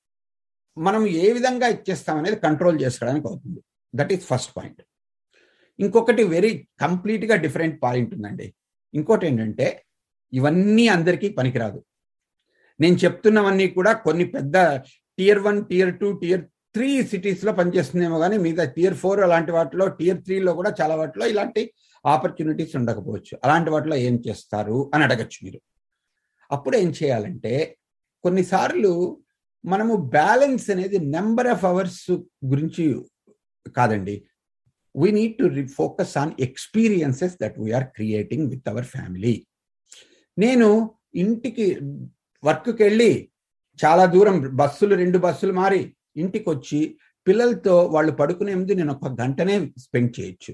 మనం 0.77 1.07
ఏ 1.07 1.31
విధంగా 1.31 1.67
ఇచ్చేస్తాం 1.67 2.17
అనేది 2.17 2.35
కంట్రోల్ 2.35 2.81
చేసుకోవడానికి 2.81 3.27
అవుతుంది. 3.27 3.61
దట్ 3.95 4.13
ఈస్ 4.13 4.25
ఫస్ట్ 4.25 4.57
పాయింట్ 4.57 4.81
ఇంకొకటి 5.79 6.23
వెరీ 6.23 6.67
కంప్లీట్గా 6.79 7.35
డిఫరెంట్ 7.35 7.83
పాయింట్ 7.83 8.13
ఉందండి. 8.15 8.53
ఇంకోటి 8.93 9.27
ఏంటంటే 9.27 9.85
ఇవన్నీ 10.33 10.87
అందరికీ 10.87 11.29
పనికిరాదు. 11.29 11.85
నేను 12.79 12.95
చెప్తున్నవన్నీ 12.95 13.67
కూడా 13.67 13.93
కొన్ని 13.93 14.25
పెద్ద 14.25 14.57
tier 15.17 15.39
one 15.39 15.65
tier 15.65 15.99
two 15.99 16.11
tier 16.17 16.50
three 16.75 17.03
సిటీస్లో 17.03 17.51
పనిచేస్తుందేమో 17.51 18.19
కానీ 18.19 18.37
మిగతా 18.37 18.63
టియర్ 18.63 18.93
ఫోర్ 18.93 19.19
అలాంటి 19.19 19.51
వాటిలో 19.51 19.87
టియర్ 19.87 20.21
త్రీలో 20.23 20.53
కూడా 20.53 20.75
చాలా 20.81 20.95
వాటిలో 20.95 21.27
ఇలాంటి 21.27 21.73
ఆపర్చునిటీస్ 22.05 22.75
ఉండకపోవచ్చు. 22.75 23.33
అలాంటి 23.43 23.69
వాటిలో 23.69 23.95
ఏం 23.95 24.15
చేస్తారు 24.27 24.91
అని 24.93 25.03
అడగచ్చు 25.03 25.39
మీరు. 25.43 25.59
అప్పుడు 26.51 26.75
ఏం 26.77 26.89
చేయాలంటే 27.03 27.77
కొన్నిసార్లు 28.23 29.21
మనము 29.65 29.95
బ్యాలెన్స్ 29.95 30.69
అనేది 30.69 30.99
నెంబర్ 30.99 31.47
ఆఫ్ 31.47 31.65
అవర్స్ 31.65 32.11
గురించి 32.45 33.05
కాదండి. 33.77 34.15
We 34.95 35.11
need 35.11 35.35
to 35.37 35.71
focus 35.75 36.17
on 36.17 36.31
experiences 36.39 37.35
that 37.41 37.59
we're 37.59 37.83
creating 37.83 38.49
with 38.49 38.69
our 38.69 38.85
family 38.85 39.45
నేను 40.37 40.67
ఇంటికి 41.15 41.79
వర్క్కి 42.43 42.83
వెళ్ళి 42.83 43.29
చాలా 43.85 44.05
దూరం 44.05 44.55
బస్సులు 44.55 44.95
రెండు 44.95 45.17
బస్సులు 45.17 45.53
మారి 45.53 45.95
ఇంటికి 46.15 46.49
వచ్చి 46.49 46.97
పిల్లలతో 47.27 47.85
వాళ్ళు 47.85 48.11
పడుకునే 48.11 48.55
ముందు 48.55 48.71
నేను 48.71 48.93
ఒక 48.93 49.21
గంటనే 49.21 49.71
స్పెండ్ 49.77 50.19
చేయొచ్చు. 50.19 50.53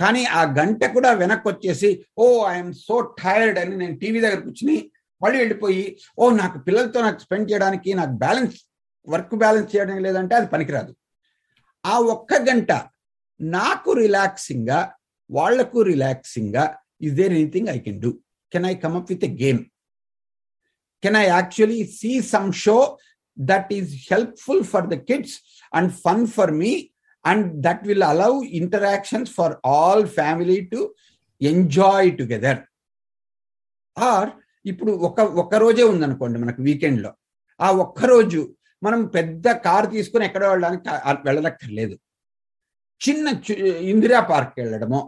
కానీ 0.00 0.24
ఆ 0.24 0.42
గంట 0.42 0.84
కూడా 0.84 1.12
వెనక్కి 1.12 1.48
వచ్చేసి 1.48 2.04
ఓ 2.18 2.46
ఐఎమ్ 2.48 2.72
సో 2.72 3.00
టైర్డ్ 3.00 3.58
అని 3.58 3.76
నేను 3.76 3.98
టీవీ 3.98 4.20
దగ్గర 4.20 4.40
కూర్చుని 4.40 4.90
మళ్ళీ 5.22 5.38
వెళ్ళిపోయి 5.38 5.98
ఓ 6.18 6.30
నాకు 6.30 6.58
పిల్లలతో 6.58 7.00
నాకు 7.00 7.18
స్పెండ్ 7.18 7.50
చేయడానికి 7.50 7.94
నాకు 7.94 8.12
బ్యాలెన్స్ 8.12 8.56
వర్క్ 9.08 9.34
బ్యాలెన్స్ 9.34 9.76
చేయడం 9.76 9.98
లేదంటే 9.98 10.34
అది 10.34 10.46
పనికిరాదు. 10.46 10.96
ఆ 11.86 11.98
ఒక్క 11.98 12.34
గంట 12.34 12.72
నాకు 13.40 13.92
రిలాక్సింగ్గా 13.92 14.94
వాళ్ళకు 15.30 15.82
రిలాక్సింగ్గా 15.82 16.78
is 17.00 17.14
there 17.14 17.32
anything 17.32 17.68
I 17.68 17.78
can 17.78 18.00
do? 18.00 18.18
Can 18.52 18.66
I 18.66 18.74
come 18.74 18.96
up 18.96 19.12
with 19.12 19.24
a 19.24 19.28
game? 19.28 19.64
Can 21.02 21.16
I 21.16 21.26
actually 21.26 21.86
see 21.86 22.20
some 22.20 22.52
show 22.52 22.98
that 23.38 23.72
is 23.72 24.12
helpful 24.12 24.64
for 24.64 24.86
the 24.86 24.94
kids 24.94 25.36
and 25.74 25.92
fun 25.92 26.26
for 26.26 26.50
me 26.50 26.72
and 27.24 27.62
that 27.62 27.82
will 27.86 28.02
allow 28.02 28.32
interactions 28.52 29.30
for 29.30 29.54
all 29.66 30.06
family 30.06 30.60
to 30.60 30.94
enjoy 31.40 32.16
together 32.16 32.60
or 33.98 34.30
ఇప్పుడు 34.66 34.92
ఒక 34.92 35.20
ఒక్క 35.20 35.54
రోజే 35.54 35.84
ఉందనుకోండి 35.84 36.38
మనకు 36.38 36.62
వీకెండ్లో 36.62 37.12
ఆ 37.60 37.70
ఒక్కరోజు 37.70 38.56
మనం 38.82 39.06
పెద్ద 39.06 39.50
కార్ 39.52 39.90
తీసుకుని 39.90 40.24
ఎక్కడ 40.24 40.44
వెళ్ళడానికి 40.46 40.88
వెళ్ళనక్కర్లేదు. 41.26 41.94
చిన్న 43.00 43.26
ఇందిరా 43.92 44.20
పార్క్ 44.20 44.54
వెళ్ళడమో. 44.60 45.00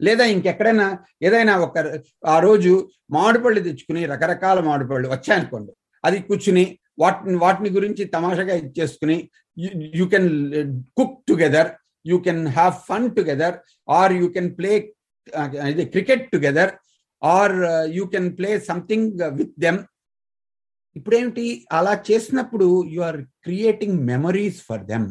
లేదా 0.00 0.24
ఇంకెక్కడైనా 0.24 0.98
ఏదైనా 1.22 1.56
ఒక 1.56 1.78
ఆ 2.26 2.38
రోజు 2.38 2.90
మామిడిపళ్ళు 3.10 3.60
తెచ్చుకుని 3.60 4.06
రకరకాల 4.06 4.60
మామిడిపళ్ళు 4.60 5.08
వచ్చాయనుకోండి. 5.08 5.72
అది 6.04 6.18
కూర్చుని 6.22 6.78
వాటిని 6.98 7.38
వాటిని 7.44 7.70
గురించి 7.76 8.04
తమాషాగా 8.16 8.54
ఇచ్చేసుకుని 8.62 9.16
you 10.00 10.06
can 10.12 10.30
cook 10.98 11.18
together 11.28 11.70
you 12.06 12.18
can 12.26 12.42
have 12.58 12.74
fun 12.88 13.08
together 13.16 13.56
or 13.88 14.14
you 14.20 14.28
can 14.36 14.50
play 14.58 14.72
ఇది 15.72 15.84
cricket 15.94 16.24
together 16.32 16.72
or 17.22 17.56
you 17.98 18.04
can 18.14 18.30
play 18.38 18.50
something 18.70 19.20
with 19.38 19.54
them. 19.64 19.78
ఇప్పుడేమిటి? 20.96 21.46
అలా 21.72 21.92
చేసినప్పుడు 22.08 22.66
you 22.94 23.00
are 23.10 23.20
creating 23.44 23.98
memories 24.10 24.60
for 24.68 24.84
them. 24.92 25.08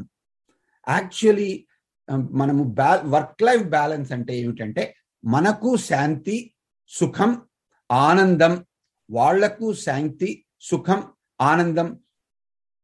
Actually 0.88 1.52
మనము 2.42 2.64
బ్యా 2.78 2.92
వర్క్ 3.16 3.42
లైఫ్ 3.48 3.66
బ్యాలెన్స్ 3.76 4.10
అంటే 4.16 4.34
ఏమిటంటే 4.42 4.84
మనకు 5.24 5.70
శాంతి 5.90 6.38
సుఖం 6.92 7.32
ఆనందం 7.90 8.54
వాళ్ళకు 9.10 9.68
శాంతి 9.86 10.30
సుఖం 10.70 11.00
ఆనందం 11.50 11.88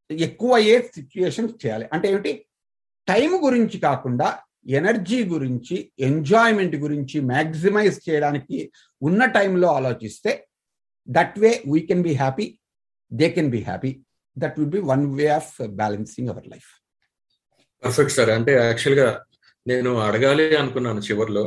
ఎక్కువ 0.09 0.51
అయ్యే 0.55 0.77
సిచ్యుయేషన్స్ 0.95 1.55
చేయాలి. 1.63 1.85
అంటే 1.93 2.07
ఏమిటి? 2.11 2.31
టైం 3.07 3.31
గురించి 3.45 3.77
కాకుండా 3.79 4.27
ఎనర్జీ 4.79 5.19
గురించి 5.25 5.75
ఎంజాయ్మెంట్ 5.99 6.75
గురించి 6.75 7.17
మ్యాక్సిమైజ్ 7.21 7.97
చేయడానికి 8.07 8.57
ఉన్న 9.01 9.25
టైంలో 9.25 9.67
ఆలోచిస్తే 9.73 10.31
that 11.07 11.37
way 11.39 11.51
we 11.67 11.79
can 11.79 12.03
be 12.03 12.13
happy 12.13 12.47
they 13.11 13.27
can 13.29 13.49
be 13.49 13.61
happy 13.61 13.91
that 14.37 14.57
will 14.59 14.71
be 14.71 14.81
one 14.91 15.05
way 15.15 15.27
of 15.39 15.53
balancing 15.81 16.29
our 16.29 16.47
life 16.47 16.69
perfect 17.83 18.13
sir 18.13 18.29
అంటే 18.29 18.53
యాక్చువల్గా 18.67 19.09
నేను 19.67 19.91
అడగాలి 19.99 20.45
అనుకున్నాను 20.55 20.99
చివరిలో. 20.99 21.43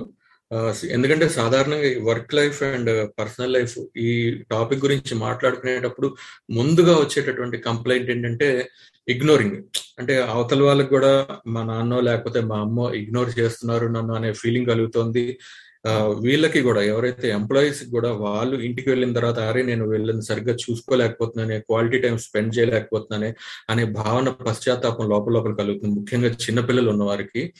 ఎందుకంటే 0.85 1.29
సాధారణంగా 1.29 2.05
work 2.05 2.35
life 2.35 2.62
and 2.62 3.11
personal 3.19 3.53
life 3.53 3.79
ఈ 3.97 4.11
టాపిక్ 4.51 4.85
గురించి 4.85 5.15
మాట్లాడుకునేటప్పుడు 5.15 6.15
ముందుగా 6.51 6.97
వచ్చేటటువంటి 6.97 7.59
కంప్లైంట్ 7.59 8.11
ఏంటంటే 8.11 8.69
ఇగ్నోరింగ్. 9.09 9.57
అంటే 9.99 10.23
అవతల 10.23 10.62
వాళ్ళకి 10.62 10.91
కూడా 10.91 11.27
మా 11.47 11.62
నాన్నో 11.62 12.01
లేకపోతే 12.01 12.41
మా 12.41 12.61
అమ్మో 12.61 12.95
ఇగ్నోర్ 12.95 13.38
చేస్తున్నారు 13.38 13.87
నన్ను 13.87 14.15
అనే 14.15 14.33
ఫీలింగ్ 14.33 14.67
కలుగుతోంది. 14.67 15.38
వీళ్ళకి 16.21 16.62
కూడా 16.62 16.83
ఎవరైతే 16.83 17.29
ఎంప్లాయీస్ 17.29 17.85
కూడా 17.91 18.12
వాళ్ళు 18.12 18.57
ఇంటికి 18.57 18.91
వెళ్ళిన 18.91 19.12
తర్వాత 19.12 19.38
అరే 19.38 19.62
నేను 19.62 19.88
వీళ్ళని 19.88 20.23
సరిగ్గా 20.23 20.55
చూసుకోలేకపోతున్నానే 20.55 21.59
క్వాలిటీ 21.59 21.99
టైం 21.99 22.19
స్పెండ్ 22.19 22.59
చేయలేకపోతున్నానే 22.59 23.35
అనే 23.71 23.85
భావన 23.85 24.29
పశ్చాత్తాపం 24.29 25.09
లోపల 25.09 25.33
లోపల 25.33 25.55
కలుగుతుంది. 25.55 25.95
ముఖ్యంగా 26.01 26.29
చిన్నపిల్లలు 26.29 26.91
ఉన్న 26.91 27.05
వారికి 27.05 27.53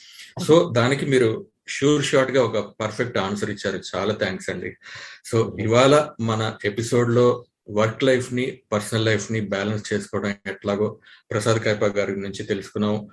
సో 0.47 0.73
దానికి 0.77 1.07
మీరు 1.07 1.52
షూర్ 1.69 2.05
షార్ట్గా 2.05 2.43
ఒక 2.43 2.75
పర్ఫెక్ట్ 2.81 3.19
ఆన్సర్ 3.19 3.51
ఇచ్చారు. 3.51 3.81
చాలా 3.97 4.15
థ్యాంక్స్ 4.15 4.51
అండి. 4.51 4.77
సో 5.25 5.57
ఇవాళ 5.61 6.09
మన 6.21 6.57
ఎపిసోడ్లో 6.65 7.45
వర్క్ 7.71 8.05
లైఫ్ని 8.05 8.61
పర్సనల్ 8.73 9.05
లైఫ్ని 9.05 9.41
బ్యాలెన్స్ 9.41 9.93
చేసుకోవడం 9.93 10.35
ఎట్లాగో 10.47 11.01
ప్రసాద్ 11.31 11.61
కైపా 11.61 11.87
గారి 11.87 12.21
నుంచి 12.21 12.43
తెలుసుకున్నాం. 12.43 13.09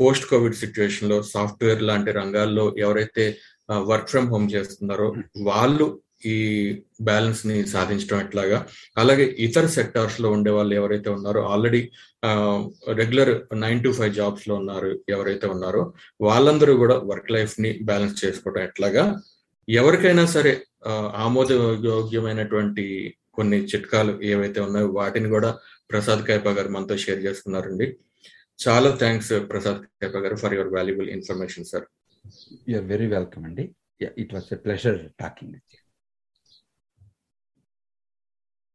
పోస్ట్ 0.00 0.26
కోవిడ్ 0.26 0.54
సిచ్యువేషన్లో 0.54 1.22
సాఫ్ట్వేర్ 1.22 1.82
లాంటి 1.82 2.10
రంగాల్లో 2.10 2.74
ఎవరైతే 2.78 3.38
వర్క్ 3.72 4.08
ఫ్రమ్ 4.08 4.28
హోమ్ 4.28 4.50
చేస్తున్నారో 4.52 5.14
వాళ్ళు 5.40 6.00
ఈ 6.32 6.36
బ్యాలెన్స్ని 7.04 7.56
సాధించడం 7.66 8.20
ఎట్లాగా 8.20 8.58
అలాగే 8.96 9.24
ఇతర 9.46 9.66
సెక్టార్స్లో 9.76 10.30
ఉండే 10.30 10.50
వాళ్ళు 10.50 10.74
ఎవరైతే 10.74 11.10
ఉన్నారో 11.10 11.42
already 11.52 11.82
regular 13.00 13.32
nine 13.64 13.82
to 13.84 13.90
five 13.90 14.14
జాబ్స్లో 14.14 14.54
ఉన్నారు 14.56 14.90
ఎవరైతే 15.08 15.46
ఉన్నారో 15.46 15.82
వాళ్ళందరూ 16.20 16.74
కూడా 16.76 16.96
వర్క్ 17.10 17.32
లైఫ్ని 17.36 17.72
బ్యాలెన్స్ 17.90 18.24
చేసుకోవడం 18.24 18.62
ఎట్లాగా 18.62 19.04
ఎవరికైనా 19.68 20.26
సరే 20.26 20.52
ఆమోదయోగ్యమైనటువంటి 21.26 22.86
కొన్ని 23.38 23.58
చిట్కాలు 23.72 24.12
ఏవైతే 24.22 24.60
ఉన్నాయో 24.60 24.88
వాటిని 24.92 25.28
కూడా 25.28 25.50
ప్రసాద్ 25.90 26.22
కైపా 26.28 26.50
గారు 26.50 26.68
మనతో 26.68 26.96
షేర్ 27.04 27.20
చేసుకున్నారండి 27.26 27.86
చాలా 28.58 28.90
థ్యాంక్స్ 29.02 29.32
ప్రసాద్ 29.50 29.80
కైపా 30.00 30.20
గారు 30.24 30.36
for 30.42 30.54
your 30.54 30.72
valuable 30.74 31.08
information 31.08 31.68
sir. 31.70 31.86
You're 32.70 32.86
very 32.92 33.06
welcome 33.16 33.44
అండి. 33.48 33.64
It 34.22 34.34
was 34.34 34.48
a 34.56 34.58
pleasure 34.66 35.00
talking 35.22 35.52
with 35.54 35.74
you 35.74 35.81